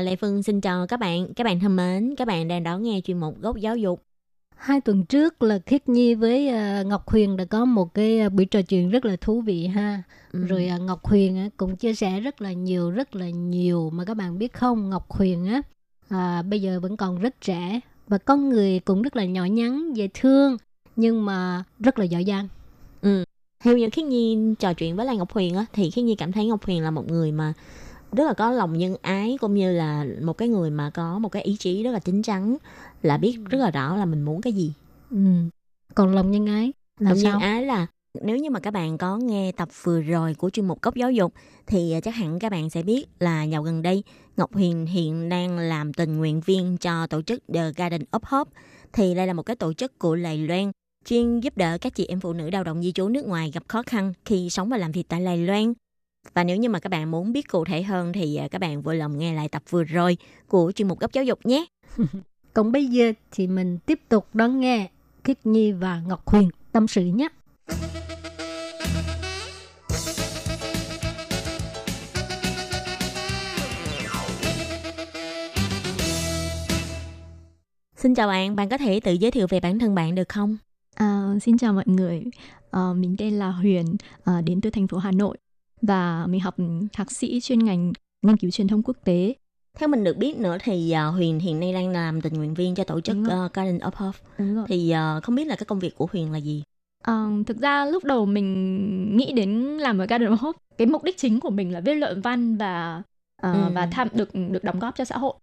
[0.00, 1.34] Và Lệ Phương xin chào các bạn.
[1.34, 4.02] Các bạn thân mến, các bạn đang đón nghe chuyên mục Góc Giáo dục.
[4.56, 8.32] Hai tuần trước là Khiết Nhi với uh, Ngọc Huyền đã có một cái uh,
[8.32, 10.02] buổi trò chuyện rất là thú vị ha.
[10.32, 10.46] Ừ.
[10.46, 14.14] Rồi uh, Ngọc Huyền cũng chia sẻ rất là nhiều, rất là nhiều mà các
[14.14, 15.62] bạn biết không, Ngọc Huyền á
[16.08, 19.92] à, bây giờ vẫn còn rất trẻ và con người cũng rất là nhỏ nhắn,
[19.96, 20.56] dễ thương
[20.96, 22.48] nhưng mà rất là giỏi giang.
[23.02, 23.24] Ừ.
[23.64, 26.32] Theo như Khiết Nhi trò chuyện với Lan Ngọc Huyền á, thì Khiết Nhi cảm
[26.32, 27.52] thấy Ngọc Huyền là một người mà
[28.12, 31.28] rất là có lòng nhân ái cũng như là một cái người mà có một
[31.28, 32.56] cái ý chí rất là chín chắn
[33.02, 34.72] là biết rất là rõ là mình muốn cái gì.
[35.10, 35.16] Ừ.
[35.94, 37.32] Còn lòng nhân ái là lòng sao?
[37.32, 37.86] nhân ái là
[38.22, 41.10] nếu như mà các bạn có nghe tập vừa rồi của chuyên mục Góc Giáo
[41.10, 41.34] dục
[41.66, 44.02] thì à, chắc hẳn các bạn sẽ biết là dạo gần đây
[44.36, 48.50] Ngọc Huyền hiện đang làm tình nguyện viên cho tổ chức The Garden of Hope.
[48.92, 50.72] Thì đây là một cái tổ chức của Đài Loan
[51.04, 53.62] chuyên giúp đỡ các chị em phụ nữ lao động di trú nước ngoài gặp
[53.68, 55.72] khó khăn khi sống và làm việc tại Đài Loan.
[56.34, 58.82] Và nếu như mà các bạn muốn biết cụ thể hơn thì à, các bạn
[58.82, 60.16] vui lòng nghe lại tập vừa rồi
[60.48, 61.66] của chuyên mục Góc Giáo dục nhé.
[62.54, 64.88] Còn bây giờ thì mình tiếp tục đón nghe
[65.24, 67.28] Khiết Nhi và Ngọc Huyền tâm sự nhé.
[77.96, 80.56] Xin chào bạn, bạn có thể tự giới thiệu về bản thân bạn được không?
[80.94, 82.24] À, xin chào mọi người,
[82.70, 85.36] à, mình tên là Huyền, à, đến từ thành phố Hà Nội
[85.82, 86.54] và mình học
[86.92, 89.34] thạc sĩ chuyên ngành nghiên cứu truyền thông quốc tế.
[89.78, 92.74] Theo mình được biết nữa thì uh, Huyền hiện nay đang làm tình nguyện viên
[92.74, 94.18] cho tổ chức uh, Garden of Hope.
[94.68, 96.62] Thì uh, không biết là cái công việc của Huyền là gì?
[97.02, 101.04] À, thực ra lúc đầu mình nghĩ đến làm ở Garden of Hope, cái mục
[101.04, 103.02] đích chính của mình là viết luận văn và
[103.36, 103.72] à, Ừ.
[103.74, 105.34] và tham được được đóng góp cho xã hội.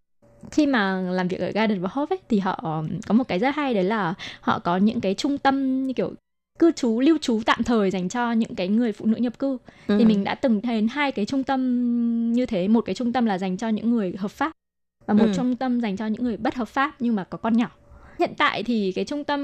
[0.51, 3.55] Khi mà làm việc ở Garden of Hope ấy, thì họ có một cái rất
[3.55, 6.13] hay đấy là họ có những cái trung tâm như kiểu
[6.59, 9.57] cư trú lưu trú tạm thời dành cho những cái người phụ nữ nhập cư
[9.87, 9.95] Ừ.
[9.99, 13.25] thì mình đã từng thấy hai cái trung tâm như thế một cái trung tâm
[13.25, 14.51] là dành cho những người hợp pháp
[15.05, 15.31] và một Ừ.
[15.35, 17.69] trung tâm dành cho những người bất hợp pháp nhưng mà có con nhỏ
[18.19, 19.39] hiện tại thì cái trung tâm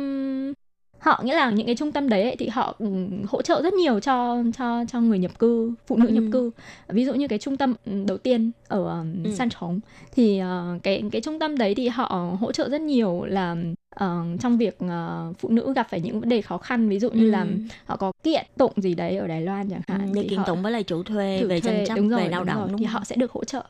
[1.03, 2.87] họ nghĩa là những cái trung tâm đấy ấy, thì họ ừ,
[3.27, 6.13] hỗ trợ rất nhiều cho cho cho người nhập cư phụ nữ Ừ.
[6.13, 6.51] nhập cư
[6.87, 9.31] ví dụ như cái trung tâm ừ, đầu tiên ở um, Ừ.
[9.31, 9.79] San Trống
[10.11, 13.55] thì ờ, cái cái trung tâm đấy thì họ hỗ trợ rất nhiều là
[13.95, 17.11] ờ, trong việc ờ, phụ nữ gặp phải những vấn đề khó khăn ví dụ
[17.11, 17.47] như là Ừ.
[17.85, 20.39] họ có kiện tụng gì đấy ở Đài Loan chẳng Ừ, hạn như thì kiện
[20.39, 22.67] họ- tụng với lại chủ thuê chủ về tranh chấp về lao đúng động rồi,
[22.71, 23.63] đúng thì họ sẽ được hỗ trợ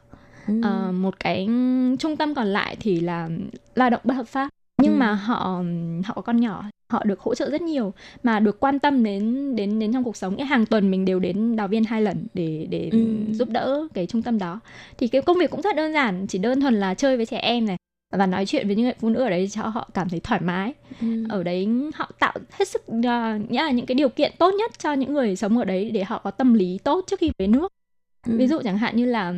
[0.47, 0.53] Ừ.
[0.63, 1.45] Ờ, một cái
[1.99, 3.29] trung tâm còn lại thì là
[3.75, 4.49] lao động bất hợp pháp
[4.81, 4.97] nhưng Ừ.
[4.97, 5.63] mà họ
[6.05, 9.55] họ có con nhỏ họ được hỗ trợ rất nhiều mà được quan tâm đến
[9.55, 12.27] đến đến trong cuộc sống nghĩa hàng tuần mình đều đến đào viên hai lần
[12.33, 12.99] để để Ừ.
[13.33, 14.59] giúp đỡ cái trung tâm đó
[14.97, 17.37] thì cái công việc cũng rất đơn giản chỉ đơn thuần là chơi với trẻ
[17.37, 17.77] em này
[18.15, 20.41] và nói chuyện với những người phụ nữ ở đấy cho họ cảm thấy thoải
[20.41, 21.07] mái Ừ.
[21.29, 23.03] ở đấy họ tạo hết sức uh,
[23.49, 26.03] nghĩa là những cái điều kiện tốt nhất cho những người sống ở đấy để
[26.03, 27.73] họ có tâm lý tốt trước khi về nước
[28.27, 28.37] Ừ.
[28.37, 29.33] ví dụ chẳng hạn như là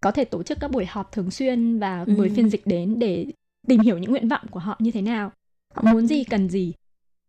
[0.00, 2.14] có thể tổ chức các buổi họp thường xuyên và Ừ.
[2.18, 3.26] mời phiên dịch đến để
[3.66, 5.32] tìm hiểu những nguyện vọng của họ như thế nào
[5.74, 6.72] họ muốn gì cần gì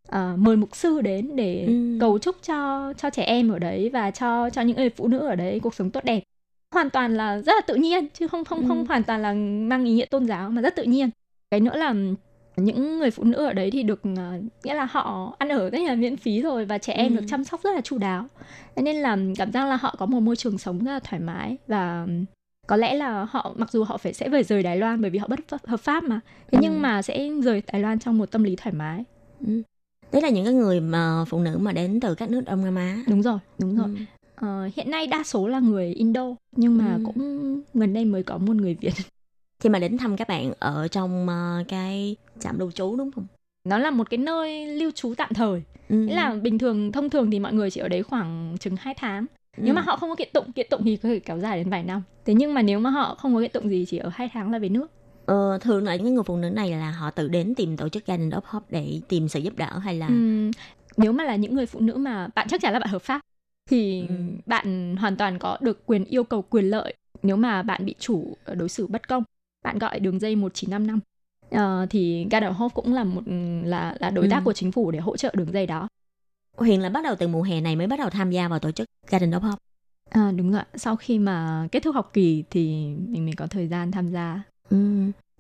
[0.08, 1.98] Ờ, mời mục sư đến để Ừ.
[2.00, 5.18] cầu chúc cho cho trẻ em ở đấy và cho cho những người phụ nữ
[5.20, 6.24] ở đấy cuộc sống tốt đẹp
[6.74, 8.86] hoàn toàn là rất là tự nhiên chứ không không không Ừ.
[8.88, 9.34] hoàn toàn là
[9.68, 11.10] mang ý nghĩa tôn giáo mà rất tự nhiên
[11.52, 11.94] cái nữa là
[12.58, 15.80] những người phụ nữ ở đấy thì được ờ, nghĩa là họ ăn ở rất
[15.88, 17.20] là miễn phí rồi và trẻ em Ừ.
[17.20, 18.26] được chăm sóc rất là chu đáo
[18.76, 21.58] nên là cảm giác là họ có một môi trường sống rất là thoải mái
[21.68, 22.08] và
[22.68, 25.20] có lẽ là họ mặc dù họ phải sẽ phải rời Đài Loan bởi vì
[25.20, 26.20] họ bất hợp pháp mà
[26.51, 26.59] thế Ừ.
[26.61, 29.03] nhưng mà sẽ rời Đài Loan trong một tâm lý thoải mái
[29.47, 29.61] Ừ.
[30.11, 32.76] Đấy là những cái người mà phụ nữ mà đến từ các nước Đông Nam
[32.76, 32.97] Á.
[33.07, 33.95] đúng rồi đúng rồi Ừ.
[34.36, 37.01] Ờ, hiện nay đa số là người Indo nhưng mà Ừ.
[37.05, 38.93] cũng gần đây mới có một người Việt
[39.59, 43.28] Khi mà đến thăm các bạn ở trong ờ, cái trạm lưu trú đúng không?
[43.63, 45.95] nó là một cái nơi lưu trú tạm thời Ừ.
[45.95, 48.93] nghĩa là bình thường thông thường thì mọi người chỉ ở đấy khoảng chừng 2
[48.97, 49.26] tháng
[49.58, 49.64] Ừ.
[49.64, 51.70] nếu mà họ không có kiện tụng kiện tụng thì có thể kéo dài đến
[51.70, 54.10] vài năm thế nhưng mà nếu mà họ không có kiện tụng gì chỉ ở
[54.14, 54.91] hai tháng là về nước
[55.26, 58.05] Ờ, thường là những người phụ nữ này là họ tự đến tìm tổ chức
[58.05, 60.51] Garden of Hope để tìm sự giúp đỡ hay là Ừm,
[60.97, 63.22] nếu mà là những người phụ nữ mà bạn chắc chắn là bạn hợp pháp
[63.70, 64.16] thì Ừ.
[64.45, 66.93] bạn hoàn toàn có được quyền yêu cầu quyền lợi
[67.24, 69.24] nếu mà bạn bị chủ đối xử bất công
[69.64, 70.99] bạn gọi đường dây 1955
[71.51, 73.22] Ờ, thì Garden Hope cũng là một
[73.64, 74.41] là là đối tác Ừ.
[74.45, 75.88] của chính phủ để hỗ trợ đường dây đó
[76.58, 78.72] Huyền là bắt đầu từ mùa hè này mới bắt đầu tham gia vào tổ
[78.72, 79.58] chức Garden of Hope.
[80.10, 80.62] À, đúng rồi.
[80.76, 82.66] Sau khi mà kết thúc học kỳ thì
[83.08, 84.41] mình mới có thời gian tham gia.
[84.70, 84.78] Ừ.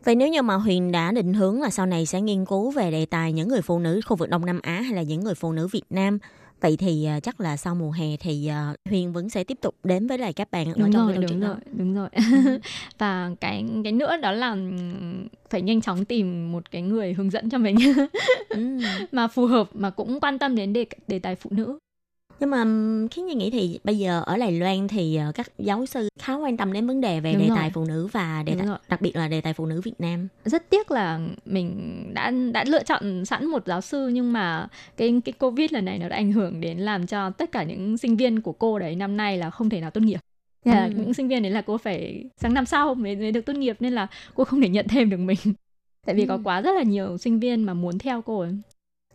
[0.03, 2.91] Vậy nếu như mà Huyền đã định hướng là sau này sẽ nghiên cứu về
[2.91, 5.35] đề tài những người phụ nữ khu vực Đông Nam Á hay là những người
[5.35, 6.19] phụ nữ Việt Nam
[6.61, 9.75] Vậy thì à, chắc là sau mùa hè thì à, Huyền vẫn sẽ tiếp tục
[9.83, 11.59] đến với lại các bạn ở đúng trong rồi, cái đúng rồi, đó.
[11.71, 12.09] đúng rồi.
[12.97, 14.57] Và cái cái nữa đó là
[15.49, 17.75] phải nhanh chóng tìm một cái người hướng dẫn cho mình
[18.49, 18.77] Ừ.
[19.11, 21.77] mà phù hợp mà cũng quan tâm đến đề đề tài phụ nữ.
[22.39, 22.63] Nhưng mà
[23.11, 26.35] khiến như nghĩ thì bây giờ ở Đài Loan thì à, các giáo sư khá
[26.35, 27.57] quan tâm đến vấn đề về Đúng đề rồi.
[27.57, 30.27] tài phụ nữ và đề tài, đặc biệt là đề tài phụ nữ Việt Nam.
[30.45, 34.67] Rất tiếc là mình đã đã lựa chọn sẵn một giáo sư nhưng mà
[34.97, 37.97] cái cái Covid lần này nó đã ảnh hưởng đến làm cho tất cả những
[37.97, 40.19] sinh viên của cô đấy năm nay là không thể nào tốt nghiệp.
[40.65, 40.91] Thế là Ừ.
[40.97, 43.77] những sinh viên đấy là cô phải sang năm sau mới, mới được tốt nghiệp
[43.79, 45.37] nên là cô không thể nhận thêm được mình.
[46.05, 46.41] Tại vì có Ừ.
[46.43, 48.51] quá rất là nhiều sinh viên mà muốn theo cô ấy.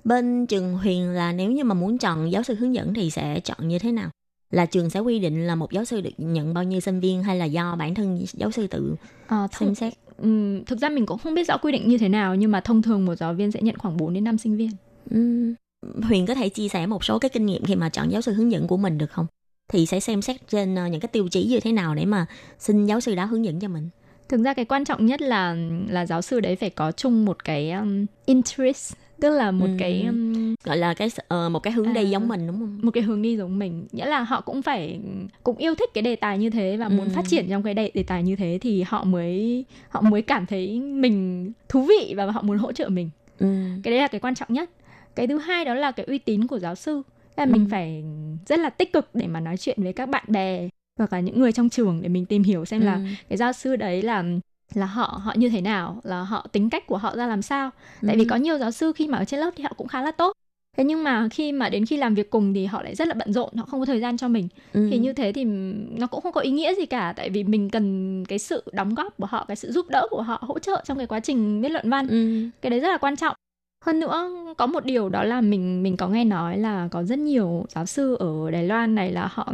[0.04, 3.40] Bên trường Huyền là nếu như mà muốn chọn giáo sư hướng dẫn thì sẽ
[3.40, 4.10] chọn như thế nào?
[4.50, 7.22] Là trường sẽ quy định là một giáo sư được nhận bao nhiêu sinh viên
[7.22, 8.96] hay là do bản thân giáo sư tự
[9.26, 9.92] À, xem xét?
[10.16, 12.60] Ừm, thực ra mình cũng không biết rõ quy định như thế nào nhưng mà
[12.60, 14.70] thông thường một giáo viên sẽ nhận khoảng 4 đến 5 sinh viên.
[15.10, 15.54] Ừm.
[16.02, 18.32] Huyền có thể chia sẻ một số cái kinh nghiệm khi mà chọn giáo sư
[18.32, 19.26] hướng dẫn của mình được không?
[19.68, 22.26] Thì sẽ xem xét trên ờ, những cái tiêu chí như thế nào để mà
[22.58, 23.88] xin giáo sư đó hướng dẫn cho mình.
[24.28, 25.56] Thực ra cái quan trọng nhất là
[25.88, 29.78] là giáo sư đấy phải có chung một cái um, interest tức là một Ừm.
[29.78, 32.08] cái um, Gọi là cái ờ, một cái hướng đi À.
[32.10, 32.78] giống mình đúng không?
[32.82, 35.00] một cái hướng đi giống mình nghĩa là họ cũng phải
[35.42, 37.08] cũng yêu thích cái đề tài như thế và muốn Ừm.
[37.08, 40.46] phát triển trong cái đề, đề tài như thế thì họ mới họ mới cảm
[40.46, 43.82] thấy mình thú vị và họ muốn hỗ trợ mình Ừm.
[43.82, 44.70] cái đấy là cái quan trọng nhất
[45.14, 47.02] cái thứ hai đó là cái uy tín của giáo sư
[47.36, 47.70] là mình Ừm.
[47.70, 48.04] phải
[48.46, 50.68] rất là tích cực để mà nói chuyện với các bạn bè
[50.98, 53.06] hoặc là những người trong trường để mình tìm hiểu xem là Ừm.
[53.28, 54.24] cái giáo sư đấy là
[54.74, 57.70] là họ họ như thế nào là họ tính cách của họ ra làm sao
[58.06, 58.28] tại vì Ừm.
[58.28, 60.32] có nhiều giáo sư khi mà ở trên lớp thì họ cũng khá là tốt
[60.76, 63.14] thế nhưng mà khi mà đến khi làm việc cùng thì họ lại rất là
[63.14, 64.90] bận rộn họ không có thời gian cho mình Ừm.
[64.90, 65.44] thì như thế thì
[65.98, 68.94] nó cũng không có ý nghĩa gì cả tại vì mình cần cái sự đóng
[68.94, 71.60] góp của họ cái sự giúp đỡ của họ hỗ trợ trong cái quá trình
[71.60, 72.50] viết luận văn Ừm.
[72.62, 73.36] cái đấy rất là quan trọng
[73.82, 77.18] hơn nữa có một điều đó là mình mình có nghe nói là có rất
[77.18, 79.52] nhiều giáo sư ở Đài Loan này là họ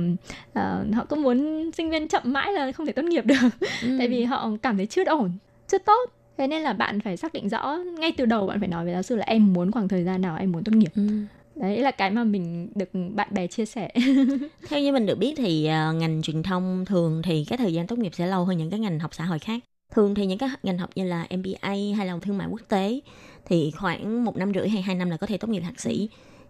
[0.54, 3.48] ờ, họ cứ muốn sinh viên chậm mãi là không thể tốt nghiệp được
[3.82, 3.98] Ừm.
[3.98, 5.30] tại vì họ cảm thấy chưa ổn
[5.68, 8.68] chưa tốt thế nên là bạn phải xác định rõ ngay từ đầu bạn phải
[8.68, 10.92] nói với giáo sư là em muốn khoảng thời gian nào em muốn tốt nghiệp
[10.96, 11.26] Ừm.
[11.56, 13.90] đấy là cái mà mình được bạn bè chia sẻ
[14.68, 17.86] Theo như mình được biết thì ờ, ngành truyền thông thường thì cái thời gian
[17.86, 19.60] tốt nghiệp sẽ lâu hơn những cái ngành học xã hội khác.
[19.94, 23.00] Thường thì những cái ngành học như là MBA hay là thương mại quốc tế
[23.48, 26.08] thì khoảng một năm rưỡi hay hai năm là có thể tốt nghiệp thạc sĩ.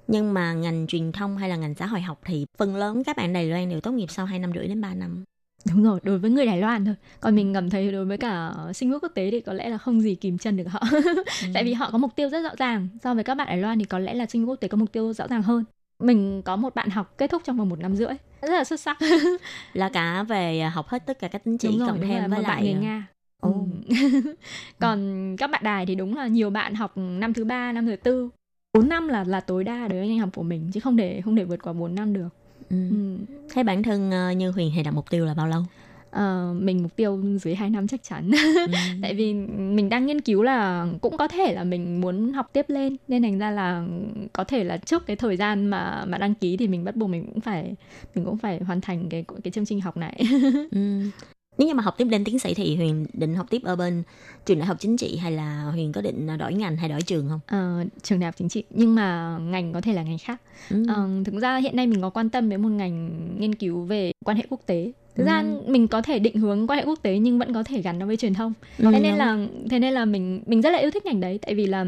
[0.09, 3.17] Nhưng mà ngành truyền thông hay là ngành xã hội học thì phần lớn các
[3.17, 5.25] bạn Đài Loan đều tốt nghiệp sau 2 năm rưỡi đến 3 năm.
[5.71, 6.95] đúng rồi đối với người Đài Loan thôi.
[7.21, 9.79] Còn mình cảm thấy đối với cả sinh viên quốc tế thì có lẽ là
[9.79, 10.83] không gì kìm chân được họ.
[11.55, 13.79] Tại vì họ có mục tiêu rất rõ ràng so với các bạn Đài Loan
[13.79, 15.65] thì có lẽ là sinh viên quốc tế có mục tiêu rõ ràng hơn.
[15.99, 18.81] Mình có một bạn học kết thúc trong vòng một năm rưỡi rất là xuất
[18.81, 18.99] sắc.
[19.73, 22.73] Là cả về học hết tất cả các tín chỉ cộng thêm với lại người
[22.73, 23.07] ờ, Nga
[23.43, 23.53] Ừ.
[24.79, 27.97] còn các bạn đài thì đúng là nhiều bạn học năm thứ ba năm thứ
[27.97, 28.31] tư
[28.73, 31.21] 4 năm là là tối đa đối với ngành học của mình chứ không để
[31.21, 32.29] không để vượt qua 4 năm được
[32.71, 32.77] ừ.
[32.91, 33.17] ừ.
[33.55, 35.63] Thế bản thân ờ, Như Huyền thì đặt mục tiêu là bao lâu?
[36.11, 38.31] Ờ, mình mục tiêu dưới 2 năm chắc chắn
[38.67, 38.73] Ừ.
[39.03, 42.65] tại vì mình đang nghiên cứu là cũng có thể là mình muốn học tiếp
[42.69, 43.87] lên nên thành ra là
[44.33, 47.11] có thể là trước cái thời gian mà mà đăng ký thì mình bắt buộc
[47.11, 47.75] mình cũng phải
[48.15, 50.21] mình cũng phải hoàn thành cái cái chương trình học này
[50.71, 51.01] Ừ.
[51.59, 54.03] Nếu như mà học tiếp lên tiến sĩ thì Huyền định học tiếp ở bên
[54.47, 57.29] trường đại học chính trị hay là Huyền có định đổi ngành hay đổi trường
[57.29, 57.41] không?
[57.47, 58.65] Ờ, trường đại học chính trị.
[58.71, 60.41] Nhưng mà ngành có thể là ngành khác.
[60.71, 60.85] Ừ.
[60.89, 64.13] Ờ, thực ra hiện nay mình có quan tâm đến một ngành nghiên cứu về
[64.25, 64.93] quan hệ quốc tế.
[65.15, 65.63] Thực ra Ừ.
[65.67, 68.07] mình có thể định hướng quan hệ quốc tế nhưng vẫn có thể gắn nó
[68.07, 68.53] với truyền thông.
[68.79, 71.39] Ừ, thế nên là thế nên là mình mình rất là yêu thích ngành đấy.
[71.43, 71.85] Tại vì là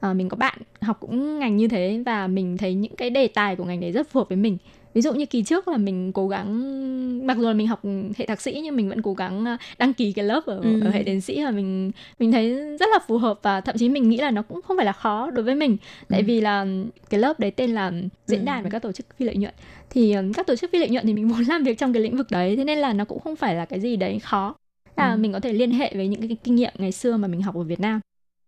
[0.00, 3.28] ờ, mình có bạn học cũng ngành như thế và mình thấy những cái đề
[3.28, 4.56] tài của ngành đấy rất phù hợp với mình
[4.94, 7.80] ví dụ như kỳ trước là mình cố gắng mặc dù là mình học
[8.16, 10.80] hệ thạc sĩ nhưng mình vẫn cố gắng ờ, đăng ký cái lớp ở, Ừ.
[10.84, 13.88] ở hệ tiến sĩ và mình mình thấy rất là phù hợp và thậm chí
[13.88, 15.76] mình nghĩ là nó cũng không phải là khó đối với mình
[16.08, 16.24] tại Ừ.
[16.26, 16.66] vì là
[17.10, 17.92] cái lớp đấy tên là
[18.26, 18.64] diễn đàn Ừ.
[18.64, 19.54] và các tổ chức phi lợi nhuận
[19.90, 22.02] thì ừm, các tổ chức phi lợi nhuận thì mình muốn làm việc trong cái
[22.02, 24.54] lĩnh vực đấy thế nên là nó cũng không phải là cái gì đấy khó
[24.96, 25.18] là Ừ.
[25.18, 27.54] mình có thể liên hệ với những cái kinh nghiệm ngày xưa mà mình học
[27.54, 28.00] ở Việt Nam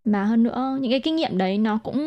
[0.05, 1.99] mà hơn nữa những cái kinh nghiệm đấy nó cũng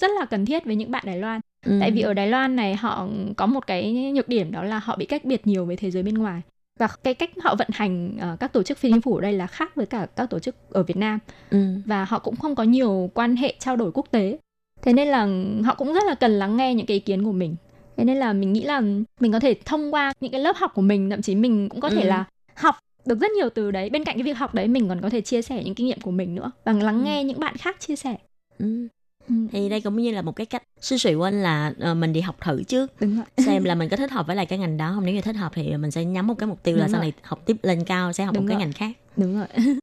[0.00, 1.72] rất là cần thiết với những bạn Đài Loan Ừ.
[1.80, 4.96] tại vì ở Đài Loan này họ có một cái nhược điểm đó là họ
[4.96, 6.40] bị cách biệt nhiều với thế giới bên ngoài
[6.78, 9.32] và cái cách họ vận hành ờ, các tổ chức phi chính phủ ở đây
[9.32, 11.18] là khác với cả các tổ chức ở Việt Nam
[11.50, 11.58] Ừ.
[11.86, 14.38] và họ cũng không có nhiều quan hệ trao đổi quốc tế
[14.82, 15.28] thế nên là
[15.64, 17.56] họ cũng rất là cần lắng nghe những cái ý kiến của mình
[17.96, 18.80] thế nên là mình nghĩ là
[19.20, 21.80] mình có thể thông qua những cái lớp học của mình thậm chí mình cũng
[21.80, 22.08] có thể Ừ.
[22.08, 22.74] là học
[23.06, 25.20] được rất nhiều từ đấy bên cạnh cái việc học đấy mình còn có thể
[25.20, 27.04] chia sẻ những kinh nghiệm của mình nữa và lắng Ừ.
[27.04, 28.16] nghe những bạn khác chia sẻ
[28.58, 28.88] Ừ.
[29.28, 29.34] Ừ.
[29.52, 32.20] thì đây cũng như là một cái cách sư sụy quên là uh, mình đi
[32.20, 34.76] học thử trước đúng rồi xem là mình có thích hợp với lại cái ngành
[34.76, 36.84] đó không nếu như thích hợp thì mình sẽ nhắm một cái mục tiêu là
[36.84, 37.10] Đúng sau rồi.
[37.10, 38.60] này học tiếp lên cao sẽ học Đúng một cái rồi.
[38.60, 39.46] ngành khác đúng rồi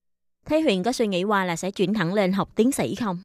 [0.45, 3.17] Thế Huyền có suy nghĩ qua là sẽ chuyển thẳng lên học tiến sĩ không?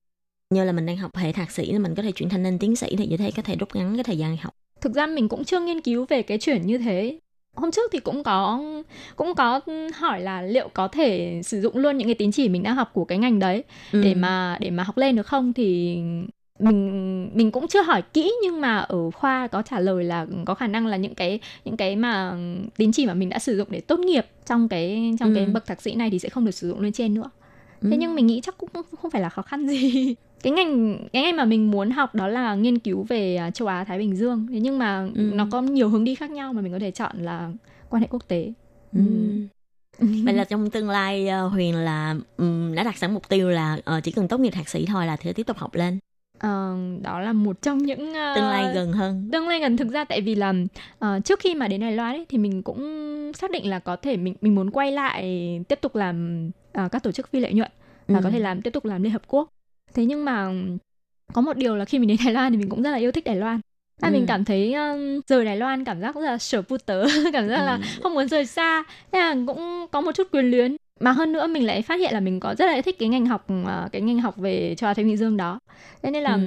[0.51, 2.59] Như là mình đang học hệ thạc sĩ là mình có thể chuyển thành lên
[2.59, 4.55] tiến sĩ thì như thế có thể rút ngắn cái thời gian học.
[4.81, 7.19] thực ra mình cũng chưa nghiên cứu về cái chuyển như thế
[7.55, 8.61] hôm trước thì cũng có
[9.17, 9.61] cũng có
[9.95, 12.91] hỏi là liệu có thể sử dụng luôn những cái tín chỉ mình đã học
[12.93, 14.03] của cái ngành đấy Ừ.
[14.03, 15.99] để mà để mà học lên được không thì
[16.59, 20.55] mình mình cũng chưa hỏi kỹ nhưng mà ở khoa có trả lời là có
[20.55, 22.37] khả năng là những cái những cái mà
[22.77, 25.51] tín chỉ mà mình đã sử dụng để tốt nghiệp trong cái trong cái Ừ.
[25.53, 27.31] bậc thạc sĩ này thì sẽ không được sử dụng lên trên nữa
[27.83, 27.97] thế Ừ.
[27.99, 28.69] nhưng mình nghĩ chắc cũng
[29.03, 30.15] không phải là khó khăn gì
[30.45, 33.69] cái ngành cái ngành mà mình muốn học đó là nghiên cứu về à, châu
[33.69, 35.23] Á Thái Bình Dương thế nhưng mà Ừ.
[35.35, 37.51] nó có nhiều hướng đi khác nhau mà mình có thể chọn là
[37.91, 38.53] quan hệ quốc tế
[38.93, 39.01] Ừ.
[39.99, 43.79] Vậy là trong tương lai ờ, Huyền là ừm, đã đặt sẵn mục tiêu là
[43.85, 45.99] ờ, chỉ cần tốt nghiệp thạc sĩ thôi là thì tiếp tục học lên.
[46.39, 49.29] Ờ, đó là một trong những ờ, Tương lai gần hơn.
[49.33, 50.53] tương lai gần thực ra tại vì là
[50.99, 52.83] ờ, trước khi mà đến Đài Loan ấy, thì mình cũng
[53.35, 55.23] xác định là có thể mình mình muốn quay lại
[55.69, 57.71] tiếp tục làm ờ, các tổ chức phi lợi nhuận
[58.09, 58.25] và Ừ.
[58.25, 59.49] có thể làm tiếp tục làm Liên Hợp Quốc
[59.95, 60.53] thế nhưng mà
[61.33, 63.13] có một điều là khi mình đến Đài Loan thì mình cũng rất là yêu
[63.13, 63.61] thích Đài Loan
[64.01, 64.13] À, Ừ.
[64.13, 67.49] mình cảm thấy um, rời Đài Loan cảm giác rất là sở pu tớ cảm
[67.49, 67.83] giác là Ừ.
[68.03, 68.83] không muốn rời xa
[69.13, 72.15] thế là cũng có một chút quyền luyến mà hơn nữa mình lại phát hiện
[72.15, 74.89] là mình có rất là thích cái ngành học ờ, cái ngành học về châu
[74.89, 75.59] Á Thái Bình Dương đó
[76.03, 76.39] thế nên là Ừ.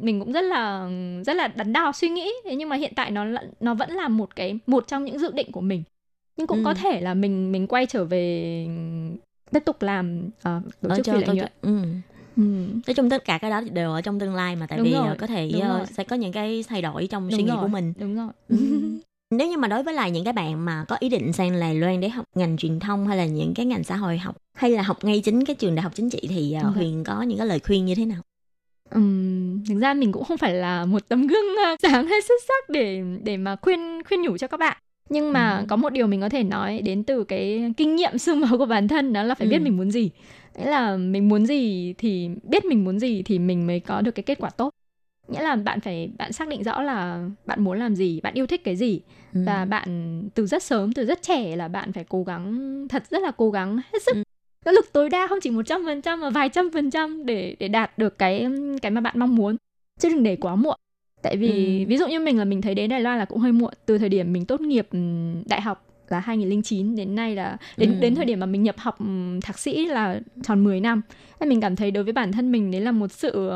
[0.00, 0.88] mình cũng rất là
[1.26, 3.90] rất là đắn đo suy nghĩ thế nhưng mà hiện tại nó là- nó vẫn
[3.90, 5.82] là một cái một trong những dự định của mình
[6.36, 6.62] nhưng cũng Ừ.
[6.64, 8.66] có thể là mình mình quay trở về
[9.50, 11.78] tiếp tục làm ờ, tổ Ở chức cho phi lợi nhuận ừ.
[12.36, 12.42] Ừ.
[12.86, 14.92] Nói chung tất cả cái đó đều ở trong tương lai mà tại Đúng vì
[14.92, 15.86] rồi, ờ, có thể ờ, rồi.
[15.86, 17.92] sẽ có những cái thay đổi trong Đúng suy nghĩ rồi, của mình.
[17.98, 18.56] đúng rồi Ừ.
[19.30, 21.74] Nếu như mà đối với lại những cái bạn mà có ý định sang Đài
[21.74, 24.70] Loan để học ngành truyền thông hay là những cái ngành xã hội học hay
[24.70, 26.74] là học ngay chính cái trường đại học chính trị thì Ok.
[26.74, 28.20] Huyền có những cái lời khuyên như thế nào?
[28.90, 31.44] Ừm, thực ra mình cũng không phải là một tấm gương
[31.82, 34.76] sáng hay xuất sắc để để mà khuyên khuyên nhủ cho các bạn
[35.08, 35.64] nhưng mà Ừ.
[35.68, 38.66] có một điều mình có thể nói đến từ cái kinh nghiệm xương máu của
[38.66, 39.62] bản thân đó là phải biết Ừ.
[39.62, 40.10] mình muốn gì
[40.58, 44.10] nghĩa là mình muốn gì thì biết mình muốn gì thì mình mới có được
[44.10, 44.70] cái kết quả tốt
[45.28, 48.46] nghĩa là bạn phải bạn xác định rõ là bạn muốn làm gì bạn yêu
[48.46, 49.00] thích cái gì
[49.34, 49.40] Ừ.
[49.46, 53.22] và bạn từ rất sớm từ rất trẻ là bạn phải cố gắng thật rất
[53.22, 54.22] là cố gắng hết sức Ừ.
[54.64, 57.26] nỗ lực tối đa không chỉ một trăm phần trăm mà vài trăm phần trăm
[57.26, 58.46] để để đạt được cái
[58.82, 59.56] cái mà bạn mong muốn
[60.00, 60.76] chứ đừng để quá muộn
[61.22, 61.88] tại vì Ừ.
[61.88, 63.98] ví dụ như mình là mình thấy đến Đài Loan là cũng hơi muộn từ
[63.98, 67.98] thời điểm mình tốt nghiệp ừm, đại học là 2009 đến nay là đến Ừ.
[68.00, 68.98] đến thời điểm mà mình nhập học
[69.42, 71.02] thạc sĩ là tròn 10 năm
[71.40, 73.50] Nên mình cảm thấy đối với bản thân mình đấy là một sự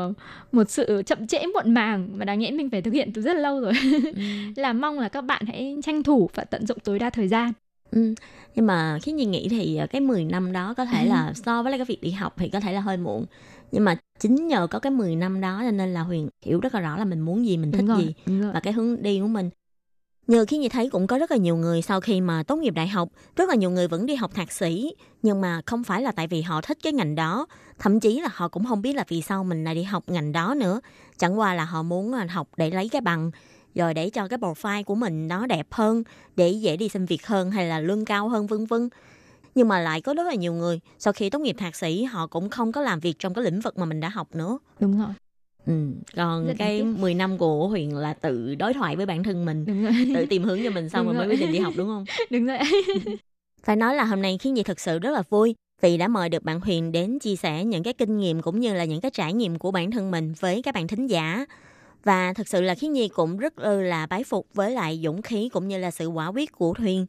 [0.51, 3.35] một sự chậm trễ muộn màng mà đáng nhẽ mình phải thực hiện từ rất
[3.35, 3.73] lâu rồi
[4.15, 4.21] Ừ.
[4.55, 7.51] là mong là các bạn hãy tranh thủ và tận dụng tối đa thời gian
[7.91, 8.13] Ừ.
[8.55, 11.63] Nhưng mà khi Nhi nghĩ thì ờ, cái 10 năm đó có thể là so
[11.63, 13.25] với lại cái việc đi học thì có thể là hơi muộn.
[13.71, 16.73] Nhưng mà chính nhờ có cái 10 năm đó cho nên là Huyền hiểu rất
[16.75, 18.13] là rõ là mình muốn gì, mình thích gì
[18.53, 19.49] và cái hướng đi của mình.
[20.27, 22.73] Nhờ khi như thấy cũng có rất là nhiều người sau khi mà tốt nghiệp
[22.73, 26.01] đại học, rất là nhiều người vẫn đi học thạc sĩ, nhưng mà không phải
[26.01, 27.45] là tại vì họ thích cái ngành đó,
[27.79, 30.31] thậm chí là họ cũng không biết là vì sao mình lại đi học ngành
[30.31, 30.81] đó nữa.
[31.17, 33.31] Chẳng qua là họ muốn à, học để lấy cái bằng,
[33.75, 36.03] rồi để cho cái profile của mình nó đẹp hơn,
[36.35, 38.89] để dễ đi xin việc hơn hay là lương cao hơn vân vân.
[39.55, 42.27] Nhưng mà lại có rất là nhiều người sau khi tốt nghiệp thạc sĩ họ
[42.27, 44.59] cũng không có làm việc trong cái lĩnh vực mà mình đã học nữa.
[44.79, 45.09] đúng rồi
[45.67, 45.73] Ừ.
[46.15, 46.99] Còn đáng cái tiếc.
[46.99, 50.43] 10 năm của Huyền là tự đối thoại với bản thân mình, rồi tự tìm
[50.43, 51.35] hướng cho mình xong Đúng rồi mới rồi.
[51.35, 52.05] quyết định đi học đúng không?
[52.29, 52.57] đúng rồi
[53.63, 56.29] Phải nói là hôm nay khiến chị thực sự rất là vui vì đã mời
[56.29, 59.11] được bạn Huyền đến chia sẻ những cái kinh nghiệm cũng như là những cái
[59.11, 61.45] trải nghiệm của bản thân mình với các bạn thính giả.
[62.03, 65.49] Và thực sự là khiến Nhi cũng rất là bái phục với lại dũng khí
[65.49, 67.05] cũng như là sự quả quyết của Huyền.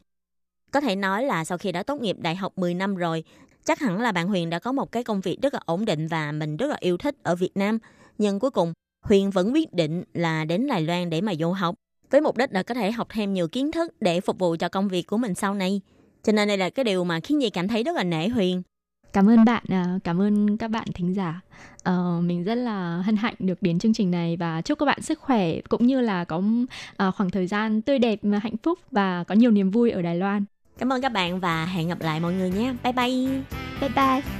[0.71, 3.23] Có thể nói là sau khi đã tốt nghiệp đại học 10 năm rồi,
[3.65, 6.07] chắc hẳn là bạn Huyền đã có một cái công việc rất là ổn định
[6.07, 7.79] và mình rất là yêu thích ở Việt Nam.
[8.19, 8.73] Nhưng cuối cùng,
[9.05, 11.75] Huyền vẫn quyết định là đến Đài Loan để mà du học
[12.11, 14.69] với mục đích là có thể học thêm nhiều kiến thức để phục vụ cho
[14.69, 15.81] công việc của mình sau này.
[16.23, 18.61] Cho nên đây là cái điều mà khiến Nhi cảm thấy rất là nể Huyền.
[19.13, 21.41] Cảm ơn bạn, à, cảm ơn các bạn thính giả.
[21.83, 25.01] Ờ, mình rất là hân hạnh được đến chương trình này và chúc các bạn
[25.01, 26.41] sức khỏe cũng như là có
[26.97, 30.15] à, khoảng thời gian tươi đẹp, hạnh phúc và có nhiều niềm vui ở Đài
[30.15, 30.45] Loan.
[30.77, 32.73] Cảm ơn các bạn và hẹn gặp lại mọi người nhé.
[32.83, 33.41] Bye bye.
[33.81, 34.38] Bye bye.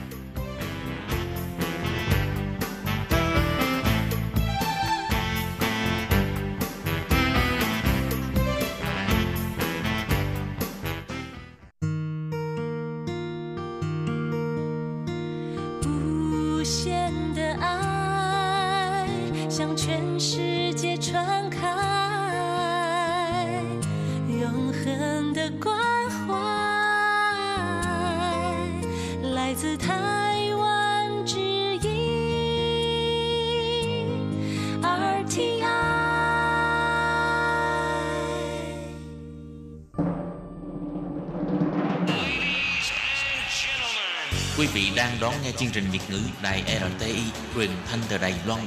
[20.20, 21.66] 世界传开
[24.28, 26.36] 永恒的关怀，
[29.32, 31.40] 来自台湾之
[31.78, 31.90] 音
[34.82, 35.64] RTI。
[44.58, 47.22] quý vị đang đón nghe chương trình Việt ngữ đài RTI
[47.56, 48.60] truyền thanh từ đài Loan.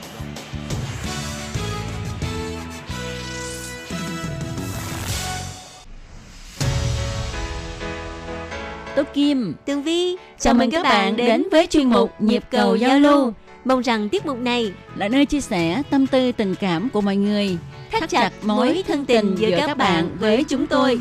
[8.97, 12.99] Tố Kim, Tường Vi, chào mừng các bạn đến với chuyên mục Nhịp cầu giao
[12.99, 13.33] lưu.
[13.65, 17.17] Mong rằng tiết mục này là nơi chia sẻ tâm tư tình cảm của mọi
[17.17, 17.59] người,
[17.91, 21.01] thắt chặt mối thân tình giữa các bạn với chúng tôi.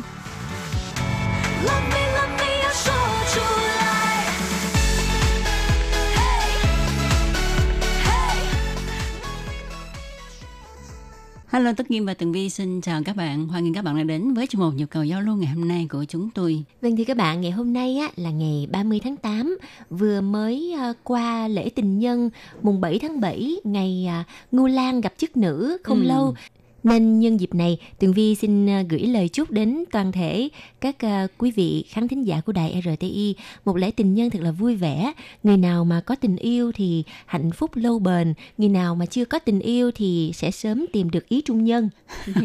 [11.52, 13.48] Hello Tất Kim và Tường Vi xin chào các bạn.
[13.48, 15.68] Hoan nghênh các bạn đã đến với chuyên mục Nhịp cầu giao lưu ngày hôm
[15.68, 16.64] nay của chúng tôi.
[16.80, 19.58] Vâng thưa các bạn, ngày hôm nay á, là ngày 30 tháng 8,
[19.90, 22.30] vừa mới à, qua lễ tình nhân
[22.62, 26.06] mùng 7 tháng 7, ngày à, Ngưu Lan gặp chức nữ không Ừ.
[26.06, 26.34] lâu.
[26.82, 30.48] Nên nhân dịp này, Tường Vi xin à, gửi lời chúc đến toàn thể
[30.80, 34.40] các à, quý vị khán thính giả của đài RTI một lễ tình nhân thật
[34.42, 35.12] là vui vẻ.
[35.42, 39.24] Người nào mà có tình yêu thì hạnh phúc lâu bền, người nào mà chưa
[39.24, 41.88] có tình yêu thì sẽ sớm tìm được ý trung nhân.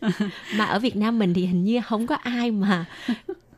[0.56, 2.84] mà ở Việt Nam mình thì hình như không có ai mà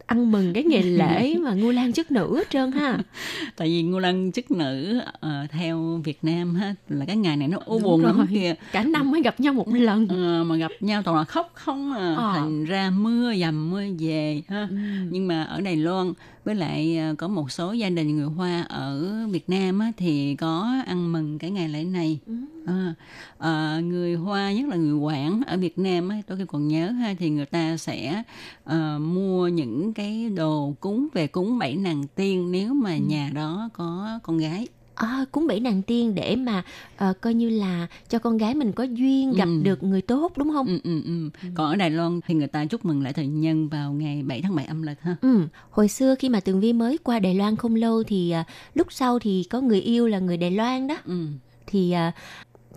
[0.06, 2.98] ăn mừng cái ngày lễ mà ngu lan chức nữ hết trơn ha
[3.56, 7.48] Tại vì Ngô Lân chức nữ ờ, theo Việt Nam ha là cái ngày này
[7.48, 8.54] nó u buồn lắm kìa.
[8.72, 11.92] cả năm mới gặp nhau một lần Ờ, mà gặp nhau toàn là khóc không
[11.92, 12.14] à.
[12.16, 12.32] Ờ.
[12.36, 14.68] thành ra mưa dầm mưa về ha
[15.10, 16.12] nhưng mà ở Đài Loan
[16.44, 20.36] với lại ờ, có một số gia đình người Hoa ở Việt Nam á, thì
[20.36, 22.18] có ăn mừng cái ngày lễ này.
[22.66, 22.94] Ờ,
[23.38, 27.14] ờ, người Hoa nhất là người Quảng ở Việt Nam á, tôi còn nhớ ha
[27.18, 28.22] thì người ta sẽ
[28.64, 33.68] ờ, mua những cái đồ cúng về cúng bảy nàng tiên nếu mà nhà đó
[33.72, 36.62] có con gái à, cúng bảy nàng tiên để mà
[36.96, 39.60] ờ, coi như là cho con gái mình có duyên gặp Ừ.
[39.62, 41.30] được người tốt đúng không ừ, ừ, ừ.
[41.54, 44.42] còn ở Đài Loan thì người ta chúc mừng lễ tình nhân vào ngày 7
[44.42, 45.40] tháng 7 âm lịch ha Ừ,
[45.70, 48.86] hồi xưa khi mà Tường Vi mới qua Đài Loan không lâu thì à, lúc
[48.92, 51.26] sau thì có người yêu là người Đài Loan đó ừ.
[51.66, 52.12] thì à,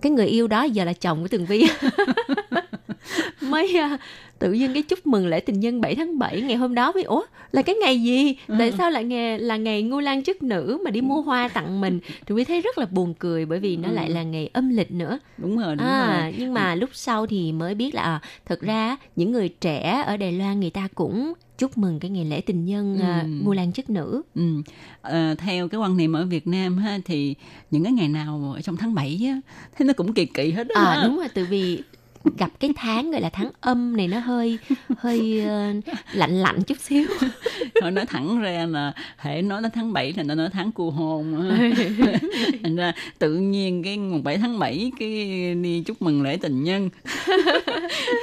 [0.02, 1.64] cái người yêu đó giờ là chồng của Tường Vi
[3.42, 3.98] mới à,
[4.38, 7.02] tự dưng cái chúc mừng lễ tình nhân 7 tháng 7 ngày hôm đó với
[7.02, 7.22] ủa
[7.52, 8.36] là cái ngày gì?
[8.58, 11.80] Tại sao lại ngày là ngày ngô lan chức nữ mà đi mua hoa tặng
[11.80, 12.00] mình?
[12.26, 14.90] Tường Vi thấy rất là buồn cười bởi vì nó lại là ngày âm lịch
[14.92, 15.18] nữa.
[15.38, 16.34] Đúng rồi đúng à, rồi.
[16.38, 20.16] nhưng mà lúc sau thì mới biết là à, thật ra những người trẻ ở
[20.16, 23.28] Đài Loan người ta cũng chúc mừng cái ngày lễ tình nhân à, Ừ.
[23.44, 24.22] ngô lan chức nữ.
[24.34, 24.42] Ừ.
[25.02, 27.34] Ờ, theo cái quan niệm ở Việt Nam ha thì
[27.70, 29.40] những cái ngày nào ở trong tháng 7 á
[29.78, 31.82] thế nó cũng kỳ kỳ hết á À đúng rồi, tại vì
[32.38, 34.58] gặp cái tháng gọi là tháng âm này nó hơi
[34.98, 35.72] hơi ờ,
[36.12, 37.04] lạnh lạnh chút xíu.
[37.82, 40.90] Họ nói thẳng ra là hệ nói đến tháng 7 là nó nói tháng cu
[40.90, 41.70] hồn á.
[42.62, 45.08] thành ra tự nhiên cái mùng 7 tháng 7 cái
[45.54, 46.88] đi chúc mừng lễ tình nhân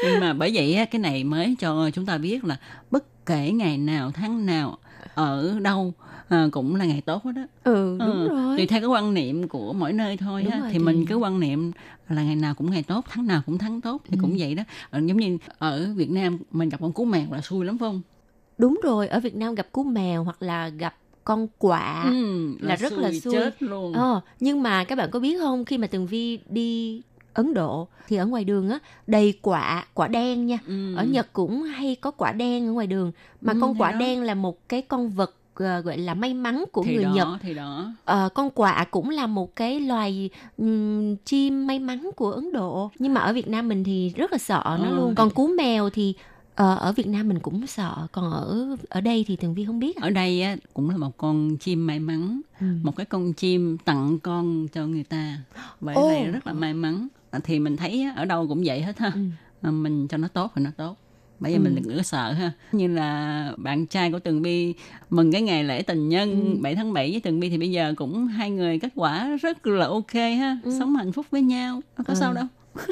[0.04, 2.58] nhưng mà bởi vậy cái này mới cho chúng ta biết là
[2.92, 4.78] bất kể ngày nào tháng nào
[5.16, 5.94] ở đâu
[6.30, 8.58] à, cũng là ngày tốt hết á Ừ đúng Ừ, rồi.
[8.58, 11.06] tùy theo cái quan niệm của mỗi nơi thôi Đúng ha rồi, thì thì- mình
[11.06, 11.72] cứ quan niệm
[12.10, 14.22] là ngày nào cũng ngày tốt tháng nào cũng tháng tốt thì Ừ.
[14.22, 17.42] cũng vậy đó ờ, giống như ở Việt Nam mình gặp con cú mèo là
[17.42, 18.02] xui lắm phải không
[18.58, 22.02] Đúng rồi, ở Việt Nam gặp cú mèo hoặc là gặp con quạ.
[22.04, 23.34] ừ, là rất là xui.
[23.34, 27.02] chết luôn Ờ, nhưng mà các bạn có biết không khi mà Tường Vi đi
[27.34, 30.60] Ấn Độ thì ở ngoài đường á đầy quả quả đen nha.
[30.68, 30.96] ừ.
[30.96, 33.98] Ở Nhật cũng hay có quả đen ở ngoài đường mà Ừ, con quả đó.
[33.98, 37.12] đen là một cái con vật ờ, gọi là may mắn của thì người đó,
[37.16, 37.28] Nhật.
[37.42, 37.94] thì đó.
[38.06, 42.92] Ờ, con quạ cũng là một cái loài ừm, chim may mắn của Ấn Độ.
[43.00, 44.96] Nhưng mà ở Việt Nam mình thì rất là sợ nó Ờ.
[44.96, 45.16] luôn.
[45.16, 46.14] Còn cú mèo thì
[46.56, 48.08] ờ, ở Việt Nam mình cũng sợ.
[48.12, 51.18] Còn ở ở đây thì Tường Vi không biết ở đây á, cũng là một
[51.18, 52.42] con chim may mắn.
[52.62, 52.66] Ừ.
[52.84, 55.38] một cái con chim tặng con cho người ta.
[55.82, 56.10] Vậy Ồ.
[56.12, 57.08] là rất là may mắn.
[57.44, 59.12] Thì mình thấy ở đâu cũng vậy hết ha.
[59.62, 59.72] Ừ.
[59.72, 60.96] Mình cho nó tốt thì nó tốt
[61.40, 61.62] bây giờ Ừ.
[61.62, 64.74] mình đừng có sợ ha như là bạn trai của Tường Vi
[65.10, 66.62] mừng cái ngày lễ tình nhân Ừ.
[66.62, 69.68] 7 tháng 7 với Tường Vi thì bây giờ cũng hai người kết quả rất
[69.68, 70.76] là ok ha Ừ.
[70.80, 72.18] sống hạnh phúc với nhau nó có Ừ.
[72.20, 72.46] sao đâu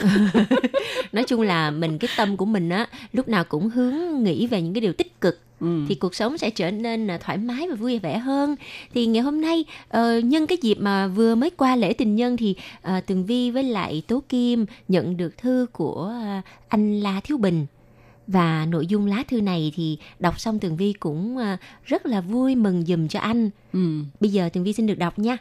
[1.11, 4.61] nói chung là mình cái tâm của mình á lúc nào cũng hướng nghĩ về
[4.61, 5.85] những cái điều tích cực ừ.
[5.89, 8.55] thì cuộc sống sẽ trở nên là thoải mái và vui vẻ hơn
[8.93, 12.37] thì ngày hôm nay ờ, nhân cái dịp mà vừa mới qua lễ tình nhân
[12.37, 17.19] thì ờ, tường vi với lại tố kim nhận được thư của ờ, anh la
[17.23, 17.65] thiếu bình
[18.27, 22.21] và nội dung lá thư này thì đọc xong tường vi cũng ờ, rất là
[22.21, 23.79] vui mừng dùm cho anh Ừ.
[24.19, 25.37] Bây giờ Tường Vi xin được đọc nha.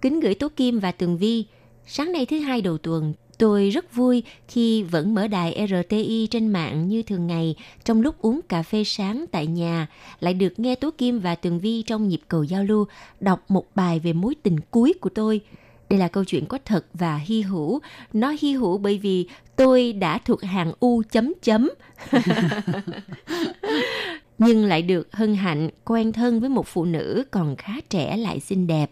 [0.00, 1.44] Kính gửi Tố Kim và Tường Vi.
[1.86, 6.48] Sáng nay thứ hai đầu tuần, tôi rất vui khi vẫn mở đài RTI trên
[6.48, 7.54] mạng như thường ngày
[7.84, 9.86] trong lúc uống cà phê sáng tại nhà,
[10.20, 12.86] lại được nghe Tố Kim và Tường Vi trong nhịp cầu giao lưu
[13.20, 15.40] đọc một bài về mối tình cuối của tôi.
[15.90, 17.80] Đây là câu chuyện có thật và hy hữu.
[18.12, 21.70] Nó hy hữu bởi vì tôi đã thuộc hàng U chấm chấm.
[24.38, 28.40] nhưng lại được hân hạnh, quen thân với một phụ nữ còn khá trẻ lại
[28.40, 28.90] xinh đẹp.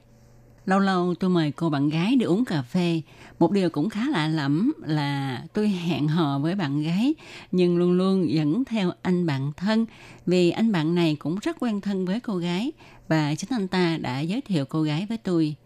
[0.67, 3.03] Lâu lâu tôi mời cô bạn gái đi uống cà phê.
[3.39, 7.15] Một điều cũng khá lạ lẫm là tôi hẹn hò với bạn gái,
[7.53, 9.87] nhưng luôn luôn dẫn theo anh bạn thân,
[10.27, 12.73] vì anh bạn này cũng rất quen thân với cô gái
[13.09, 15.57] và chính anh ta đã giới thiệu cô gái với tôi.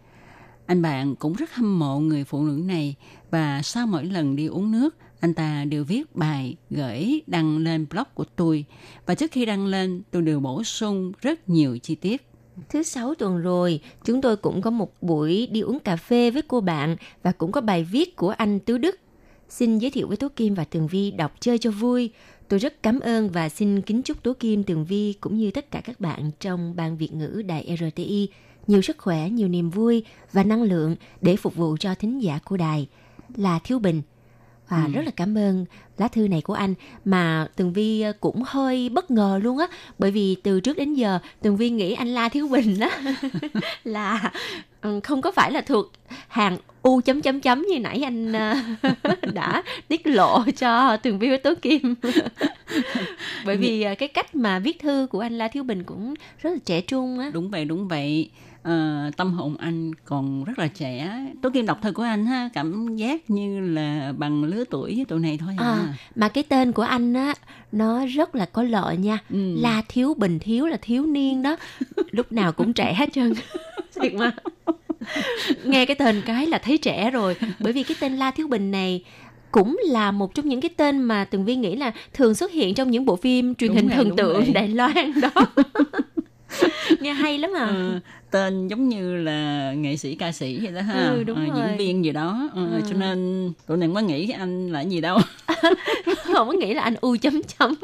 [0.69, 2.95] Anh bạn cũng rất hâm mộ người phụ nữ này
[3.31, 7.87] và sau mỗi lần đi uống nước, anh ta đều viết bài gửi đăng lên
[7.91, 8.65] blog của tôi
[9.07, 12.27] và trước khi đăng lên tôi đều bổ sung rất nhiều chi tiết.
[12.69, 16.43] Thứ sáu tuần rồi, chúng tôi cũng có một buổi đi uống cà phê với
[16.49, 19.01] cô bạn và cũng có bài viết của anh Tứ Đức.
[19.49, 22.11] Xin giới thiệu với Tố Kim và Tường Vi đọc chơi cho vui.
[22.49, 25.71] Tôi rất cảm ơn và xin kính chúc Tố Kim, Tường Vi cũng như tất
[25.71, 28.29] cả các bạn trong ban Việt ngữ Đài RTI
[28.69, 32.39] nhiều sức khỏe, nhiều niềm vui và năng lượng để phục vụ cho thính giả
[32.45, 32.89] của đài.
[33.37, 34.03] Là Thiếu Bình,
[34.69, 34.93] và ừ.
[34.93, 35.65] rất là cảm ơn
[35.99, 39.67] lá thư này của anh mà Tường Vi ờ, cũng hơi bất ngờ luôn á
[39.99, 42.91] bởi vì từ trước đến giờ Tường Vi nghĩ anh La Thiếu Bình đó
[43.85, 44.33] là
[44.81, 45.93] ừ, không có phải là thuộc
[46.29, 48.55] hàng u chấm chấm chấm như nãy anh ờ,
[49.35, 51.95] đã tiết lộ cho Tường Vi với Tố Kim
[53.45, 56.51] bởi vì ờ, cái cách mà viết thư của anh La Thiếu Bình cũng rất
[56.51, 58.31] là trẻ trung á đúng vậy đúng vậy
[58.63, 61.27] uh, tâm hồn anh còn rất là trẻ.
[61.43, 65.05] Tố kim đọc thơ của anh ha cảm giác như là bằng lứa tuổi với
[65.05, 65.67] tụi này thôi à.
[65.67, 67.35] à mà cái tên của anh á
[67.73, 69.19] nó rất là có lợi nha.
[69.31, 69.57] Ừ.
[69.61, 71.57] la thiếu bình thiếu là thiếu niên đó.
[72.11, 73.35] Lúc nào cũng trẻ hết trơn.
[74.03, 74.33] Thiệt mà.
[75.65, 77.37] Nghe cái tên cái là thấy trẻ rồi.
[77.61, 79.05] Bởi vì cái tên la thiếu bình này
[79.51, 82.75] cũng là một trong những cái tên mà tường vi nghĩ là thường xuất hiện
[82.75, 84.53] trong những bộ phim truyền đúng hình rồi, thần tượng rồi.
[84.55, 85.31] đài loan đó.
[87.01, 87.67] Nghe hay lắm à.
[87.67, 88.01] Ừ,
[88.31, 91.69] tên giống như là nghệ sĩ ca sĩ vậy đó ha ừ, đúng à, rồi.
[91.69, 92.81] diễn viên gì đó ừ, ừ.
[92.89, 95.19] cho nên tụi này mới nghĩ anh là gì đâu
[96.35, 97.75] không có nghĩ là anh u chấm chấm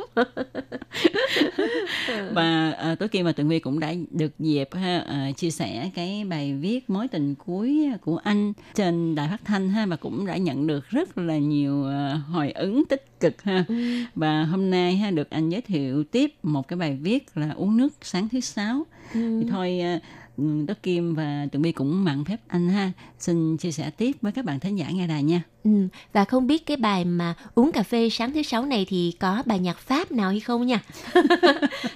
[2.32, 5.90] và à, tối kia mà tường vi cũng đã được dịp ha à, chia sẻ
[5.94, 10.26] cái bài viết mối tình cuối của anh trên đài phát thanh ha và cũng
[10.26, 13.74] đã nhận được rất là nhiều à, hồi ứng tích cực ha ừ.
[14.14, 17.76] và hôm nay ha được anh giới thiệu tiếp một cái bài viết là uống
[17.76, 19.40] nước sáng thứ sáu ừ.
[19.40, 20.00] thì thôi à,
[20.36, 22.92] Đất Kim và Tường Bi cũng mặn phép anh ha.
[23.18, 25.42] Xin chia sẻ tiếp với các bạn thính giả nghe đài nha.
[25.64, 25.70] Ừ,
[26.12, 29.42] và không biết cái bài mà uống cà phê sáng thứ sáu này thì có
[29.46, 30.82] bài nhạc Pháp nào hay không nha.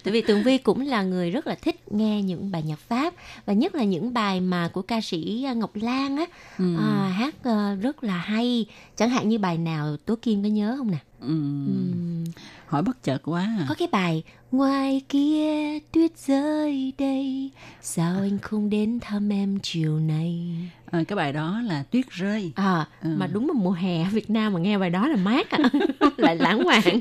[0.05, 3.15] Tại vì Tường Vi cũng là người rất là thích nghe những bài nhạc Pháp
[3.47, 6.25] và nhất là những bài mà của ca sĩ à, Ngọc Lan á
[6.59, 6.77] ừ.
[6.79, 8.67] à, hát uh, rất là hay.
[8.97, 10.99] Chẳng hạn như bài nào Tố Kim có nhớ không nè?
[11.21, 11.39] Ừ.
[11.67, 12.33] Ừ.
[12.69, 13.67] Hỏi bất chợt quá à.
[13.69, 17.51] Có cái bài Ngoài kia tuyết rơi đây
[17.81, 20.57] Sao anh không đến thăm em chiều nay
[20.91, 23.09] à, Cái bài đó là tuyết rơi À ừ.
[23.17, 25.59] mà đúng là mùa hè ở Việt Nam mà nghe bài đó là mát à.
[26.17, 27.01] Lại lãng mạn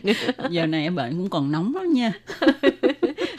[0.49, 2.11] Giờ này em bệnh cũng còn nóng lắm nha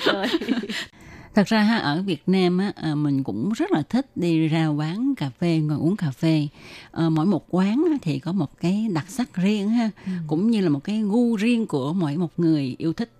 [0.04, 0.26] Rồi
[1.38, 4.68] thật ra ha ở Việt Nam á à, mình cũng rất là thích đi ra
[4.68, 6.48] quán cà phê ngồi uống cà phê
[6.92, 10.12] à, mỗi một quán thì có một cái đặc sắc riêng ha ừ.
[10.26, 13.10] cũng như là một cái gu riêng của mỗi một người yêu thích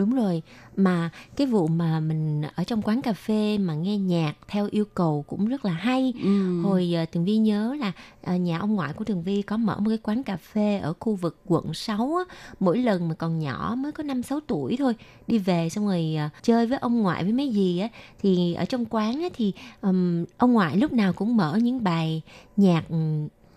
[0.00, 0.42] đúng rồi
[0.76, 4.84] mà cái vụ mà mình ở trong quán cà phê mà nghe nhạc theo yêu
[4.94, 6.62] cầu cũng rất là hay ừ.
[6.62, 7.92] hồi uh, tường vi nhớ là
[8.34, 10.92] uh, nhà ông ngoại của tường vi có mở một cái quán cà phê ở
[11.00, 12.36] khu vực quận 6 á.
[12.60, 14.94] mỗi lần mà còn nhỏ mới có năm sáu tuổi thôi
[15.26, 17.88] đi về xong rồi uh, chơi với ông ngoại với mấy gì á
[18.22, 22.22] thì ở trong quán á, thì um, ông ngoại lúc nào cũng mở những bài
[22.56, 22.84] nhạc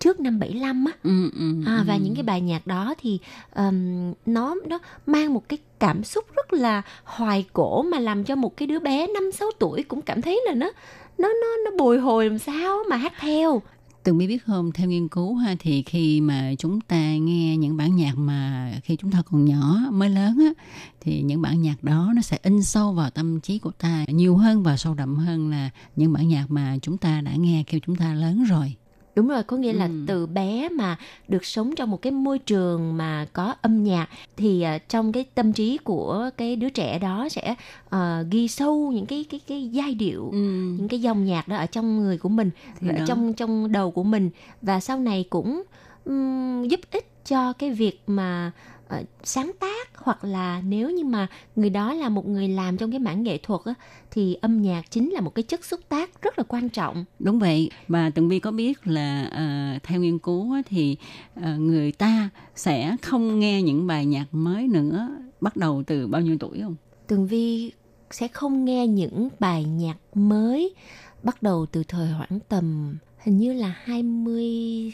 [0.04, 0.92] trước năm 75 á.
[1.04, 2.00] Ừ, ừ, à, và ừ.
[2.04, 3.20] những cái bài nhạc đó thì
[3.56, 8.36] um, nó nó mang một cái cảm xúc rất là hoài cổ mà làm cho
[8.36, 10.72] một cái đứa bé năm sáu tuổi cũng cảm thấy là nó
[11.18, 13.62] nó nó nó bồi hồi làm sao mà hát theo.
[14.04, 17.78] Từng biết biết không theo nghiên cứu ha thì khi mà chúng ta nghe những
[17.78, 20.64] bản nhạc mà khi chúng ta còn nhỏ mới lớn á
[21.02, 24.38] thì những bản nhạc đó nó sẽ in sâu vào tâm trí của ta nhiều
[24.38, 27.80] hơn và sâu đậm hơn là những bản nhạc mà chúng ta đã nghe khi
[27.86, 28.76] chúng ta lớn rồi
[29.16, 29.92] đúng rồi có nghĩa là ừ.
[30.08, 30.98] từ bé mà
[31.28, 35.26] được sống trong một cái môi trường mà có âm nhạc thì uh, trong cái
[35.36, 37.56] tâm trí của cái đứa trẻ đó sẽ
[37.96, 38.00] uh,
[38.32, 40.38] ghi sâu những cái cái cái giai điệu ừ.
[40.78, 42.50] những cái dòng nhạc đó ở trong người của mình
[42.80, 43.06] thì ở đó.
[43.08, 44.30] trong trong đầu của mình
[44.62, 45.64] và sau này cũng
[46.06, 48.52] um, giúp ích cho cái việc mà
[48.86, 52.92] uh, sáng tác hoặc là nếu như mà người đó là một người làm trong
[52.92, 53.74] cái mảng nghệ thuật á,
[54.12, 57.06] thì âm nhạc chính là một cái chất xúc tác rất là quan trọng.
[57.20, 57.70] Đúng vậy.
[57.88, 60.98] Và tường vi có biết là uh, theo nghiên cứu á, thì
[61.40, 65.10] uh, người ta sẽ không nghe những bài nhạc mới nữa
[65.42, 66.76] bắt đầu từ bao nhiêu tuổi không?
[67.08, 67.72] Tường vi
[68.12, 70.76] sẽ không nghe những bài nhạc mới
[71.24, 74.92] bắt đầu từ thời khoảng tầm hình như là 20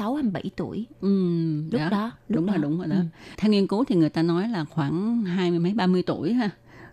[0.00, 0.86] 26 27 tuổi.
[1.00, 1.08] Ừ,
[1.72, 2.52] Lúc đó, lúc đúng đó.
[2.52, 2.96] rồi, đúng rồi đó.
[2.96, 3.02] Ừ.
[3.36, 6.32] Theo nghiên cứu thì người ta nói là khoảng hai mươi mấy ba mươi tuổi
[6.32, 6.50] ha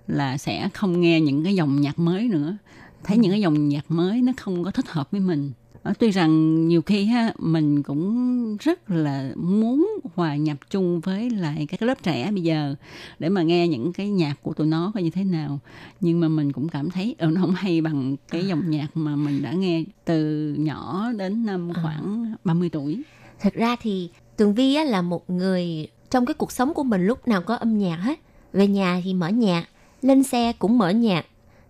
[0.07, 2.57] là sẽ không nghe những cái dòng nhạc mới nữa.
[3.03, 3.21] Thấy Ừ.
[3.21, 5.51] những cái dòng nhạc mới nó không có thích hợp với mình.
[5.87, 11.29] Ờ, Tuy rằng nhiều khi ha mình cũng rất là muốn hòa nhập chung với
[11.29, 12.75] lại các lớp trẻ bây giờ
[13.19, 15.59] để mà nghe những cái nhạc của tụi nó coi như thế nào
[15.99, 19.15] nhưng mà mình cũng cảm thấy ừ, nó không hay bằng cái dòng nhạc mà
[19.15, 21.81] mình đã nghe từ nhỏ đến năm À.
[21.83, 23.01] khoảng 30 tuổi.
[23.39, 27.05] Thật ra thì Tường Vi á, là một người trong cái cuộc sống của mình
[27.07, 28.19] lúc nào có âm nhạc hết.
[28.53, 29.65] Về nhà thì mở nhạc,
[30.01, 31.25] lên xe cũng mở nhạc,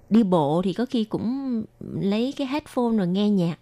[0.09, 1.63] đi bộ thì có khi cũng
[2.01, 3.57] lấy cái headphone rồi nghe nhạc.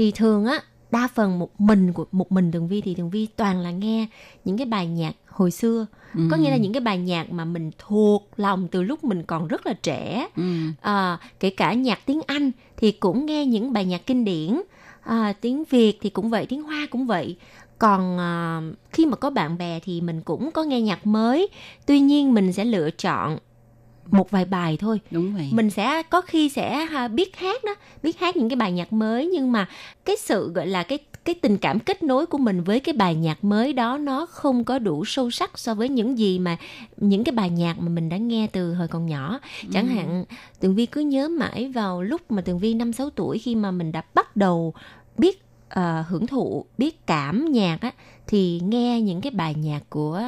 [0.00, 3.26] Thì thường á, đa phần một mình của một mình Tường Vi thì Tường Vi
[3.36, 4.06] toàn là nghe
[4.44, 5.86] những cái bài nhạc hồi xưa.
[6.30, 9.48] Có nghĩa là những cái bài nhạc mà mình thuộc lòng từ lúc mình còn
[9.48, 10.28] rất là trẻ.
[10.36, 10.42] Ừ.
[10.80, 14.60] À, kể cả nhạc tiếng Anh thì cũng nghe những bài nhạc kinh điển
[15.02, 17.36] à, tiếng Việt thì cũng vậy tiếng Hoa cũng vậy
[17.78, 18.60] còn à,
[18.92, 21.48] khi mà có bạn bè thì mình cũng có nghe nhạc mới
[21.86, 23.38] tuy nhiên mình sẽ lựa chọn
[24.06, 25.00] một vài bài thôi.
[25.10, 25.48] Đúng vậy.
[25.52, 29.26] mình sẽ có khi sẽ biết hát đó biết hát những cái bài nhạc mới
[29.26, 29.68] nhưng mà
[30.04, 33.14] cái sự gọi là cái cái tình cảm kết nối của mình với cái bài
[33.14, 36.56] nhạc mới đó nó không có đủ sâu sắc so với những gì mà
[36.96, 39.40] những cái bài nhạc mà mình đã nghe từ hồi còn nhỏ.
[39.72, 40.24] Chẳng hạn
[40.60, 43.70] tường vi cứ nhớ mãi vào lúc mà tường vi năm sáu tuổi khi mà
[43.70, 44.74] mình đã bắt đầu
[45.18, 47.92] biết ờ, hưởng thụ biết cảm nhạc á
[48.30, 50.22] thì nghe những cái bài nhạc của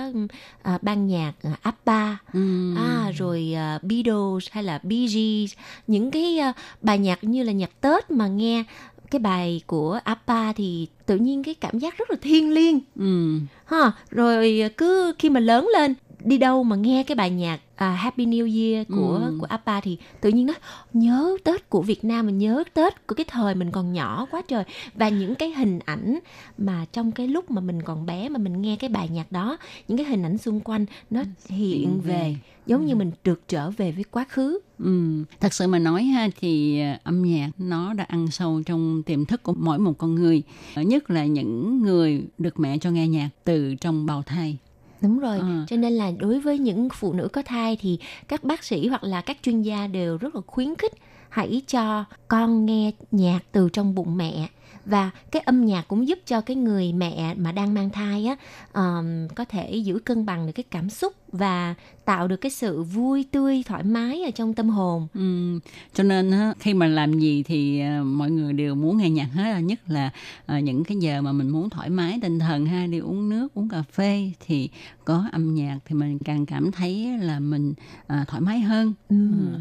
[0.63, 2.75] ờ, ban nhạc uh, ABBA Ừ.
[2.77, 5.53] À rồi uh, Beatles hay là Bee Gees
[5.87, 8.65] những cái uh, bài nhạc như là nhạc Tết mà nghe
[9.11, 13.39] cái bài của ABBA thì tự nhiên cái cảm giác rất là thiêng liêng Ừ.
[13.65, 15.95] ha rồi cứ khi mà lớn lên
[16.25, 19.37] đi đâu mà nghe cái bài nhạc à, Happy New Year của Ừ.
[19.41, 20.55] của ABBA thì tự nhiên nó
[20.93, 24.43] nhớ Tết của Việt Nam mình nhớ Tết của cái thời mình còn nhỏ quá
[24.49, 24.65] trời
[24.95, 26.19] và những cái hình ảnh
[26.59, 29.57] mà trong cái lúc mà mình còn bé mà mình nghe cái bài nhạc đó
[29.89, 33.71] những cái hình ảnh xung quanh nó hiện hiện về giống như mình được trở
[33.71, 35.25] về với quá khứ Ừ.
[35.41, 39.25] Thật sự mà nói ha thì à, âm nhạc nó đã ăn sâu trong tiềm
[39.25, 40.43] thức của mỗi một con người.
[40.77, 44.57] Nhất là những người được mẹ cho nghe nhạc từ trong bào thai.
[45.03, 45.65] Đúng rồi, À.
[45.69, 47.99] cho nên là đối với những phụ nữ có thai thì
[48.29, 50.93] các bác sĩ hoặc là các chuyên gia đều rất là khuyến khích
[51.29, 54.49] hãy cho con nghe nhạc từ trong bụng mẹ
[54.85, 58.37] và cái âm nhạc cũng giúp cho cái người mẹ mà đang mang thai á
[58.73, 61.75] ờm, có thể giữ cân bằng được cái cảm xúc và
[62.05, 65.09] tạo được cái sự vui tươi thoải mái ở trong tâm hồn.
[65.15, 65.59] Ừ.
[65.95, 69.61] Cho nên khi mà làm gì thì à, mọi người đều muốn nghe nhạc hết.
[69.61, 70.11] Nhất là
[70.47, 73.55] à, những cái giờ mà mình muốn thoải mái tinh thần ha, đi uống nước,
[73.55, 74.71] uống cà phê thì
[75.05, 77.75] có âm nhạc thì mình càng cảm thấy là mình
[78.07, 78.93] à, thoải mái hơn.
[79.09, 79.17] Ừ,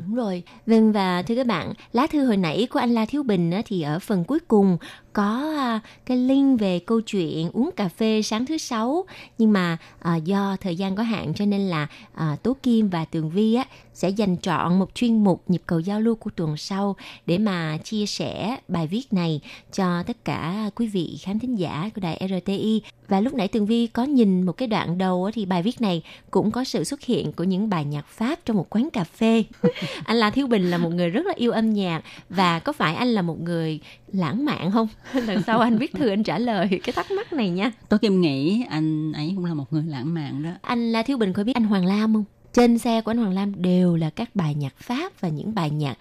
[0.08, 0.44] đúng rồi.
[0.66, 3.82] Vâng và thưa các bạn, lá thư hồi nãy của anh La Thiếu Bình thì
[3.82, 4.78] ở phần cuối cùng
[5.14, 9.06] có à, cái link về câu chuyện uống cà phê sáng thứ sáu
[9.38, 9.78] nhưng mà
[10.24, 13.66] do thời gian có hạn cho nên là à, Tố Kim và Tường Vi á
[14.02, 16.96] sẽ dành trọn một chuyên mục nhịp cầu giao lưu của tuần sau
[17.26, 19.42] để mà chia sẻ bài viết này
[19.74, 23.66] cho tất cả quý vị khán thính giả của đài RTI và lúc nãy Tường
[23.66, 27.02] Vi có nhìn một cái đoạn đầu thì bài viết này cũng có sự xuất
[27.02, 29.44] hiện của những bài nhạc Pháp trong một quán cà phê.
[30.06, 32.96] anh La Thiếu Bình là một người rất là yêu âm nhạc và có phải
[32.96, 33.80] anh là một người
[34.14, 34.88] lãng mạn không?
[35.14, 37.72] Lần sau anh viết thư anh trả lời cái thắc mắc này nha.
[37.90, 40.50] Tôi Kim nghĩ anh ấy cũng là một người lãng mạn đó.
[40.62, 42.24] Anh La Thiếu Bình có biết anh Hoàng Lam không?
[42.54, 45.70] Trên xe của anh Hoàng Lam đều là các bài nhạc Pháp và những bài
[45.70, 45.98] nhạc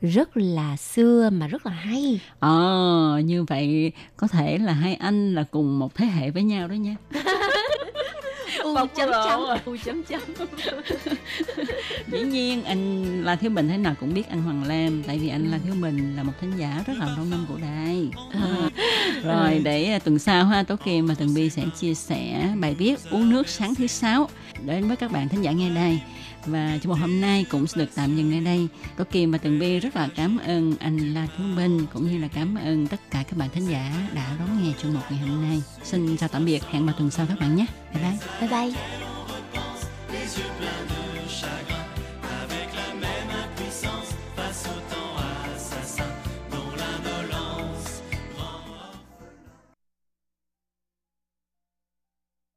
[0.00, 2.20] rất là xưa mà rất là hay.
[2.40, 6.68] Ờ, như vậy có thể là hai anh là cùng một thế hệ với nhau
[6.68, 6.96] đó nha.
[8.74, 10.20] U chấm chấm, u chấm chấm.
[12.12, 15.28] Dĩ nhiên anh La Thiếu Bình thế nào cũng biết anh Hoàng Lam Tại vì
[15.28, 18.08] anh La Thiếu Bình là một thính giả rất là lâu năm của đài.
[18.32, 18.70] À.
[19.22, 22.74] Rồi để à, tuần sau ha Tố Kim và Tường Vi sẽ chia sẻ bài
[22.74, 24.28] viết uống nước sáng thứ sáu
[24.66, 26.00] Đến với các bạn thính giả nghe đây
[26.46, 28.68] và chương một hôm nay cũng sẽ được tạm dừng ngay đây.
[28.96, 32.18] có Kim và Tường bi rất là cảm ơn anh La Thiếu Minh cũng như
[32.18, 35.20] là cảm ơn tất cả các bạn thính giả đã đón nghe chương mục ngày
[35.20, 35.62] hôm nay.
[35.82, 37.66] Xin chào tạm biệt, hẹn vào tuần sau các bạn nhé.
[37.94, 38.48] Bye bye.
[38.48, 38.72] Bye
[40.90, 41.05] bye.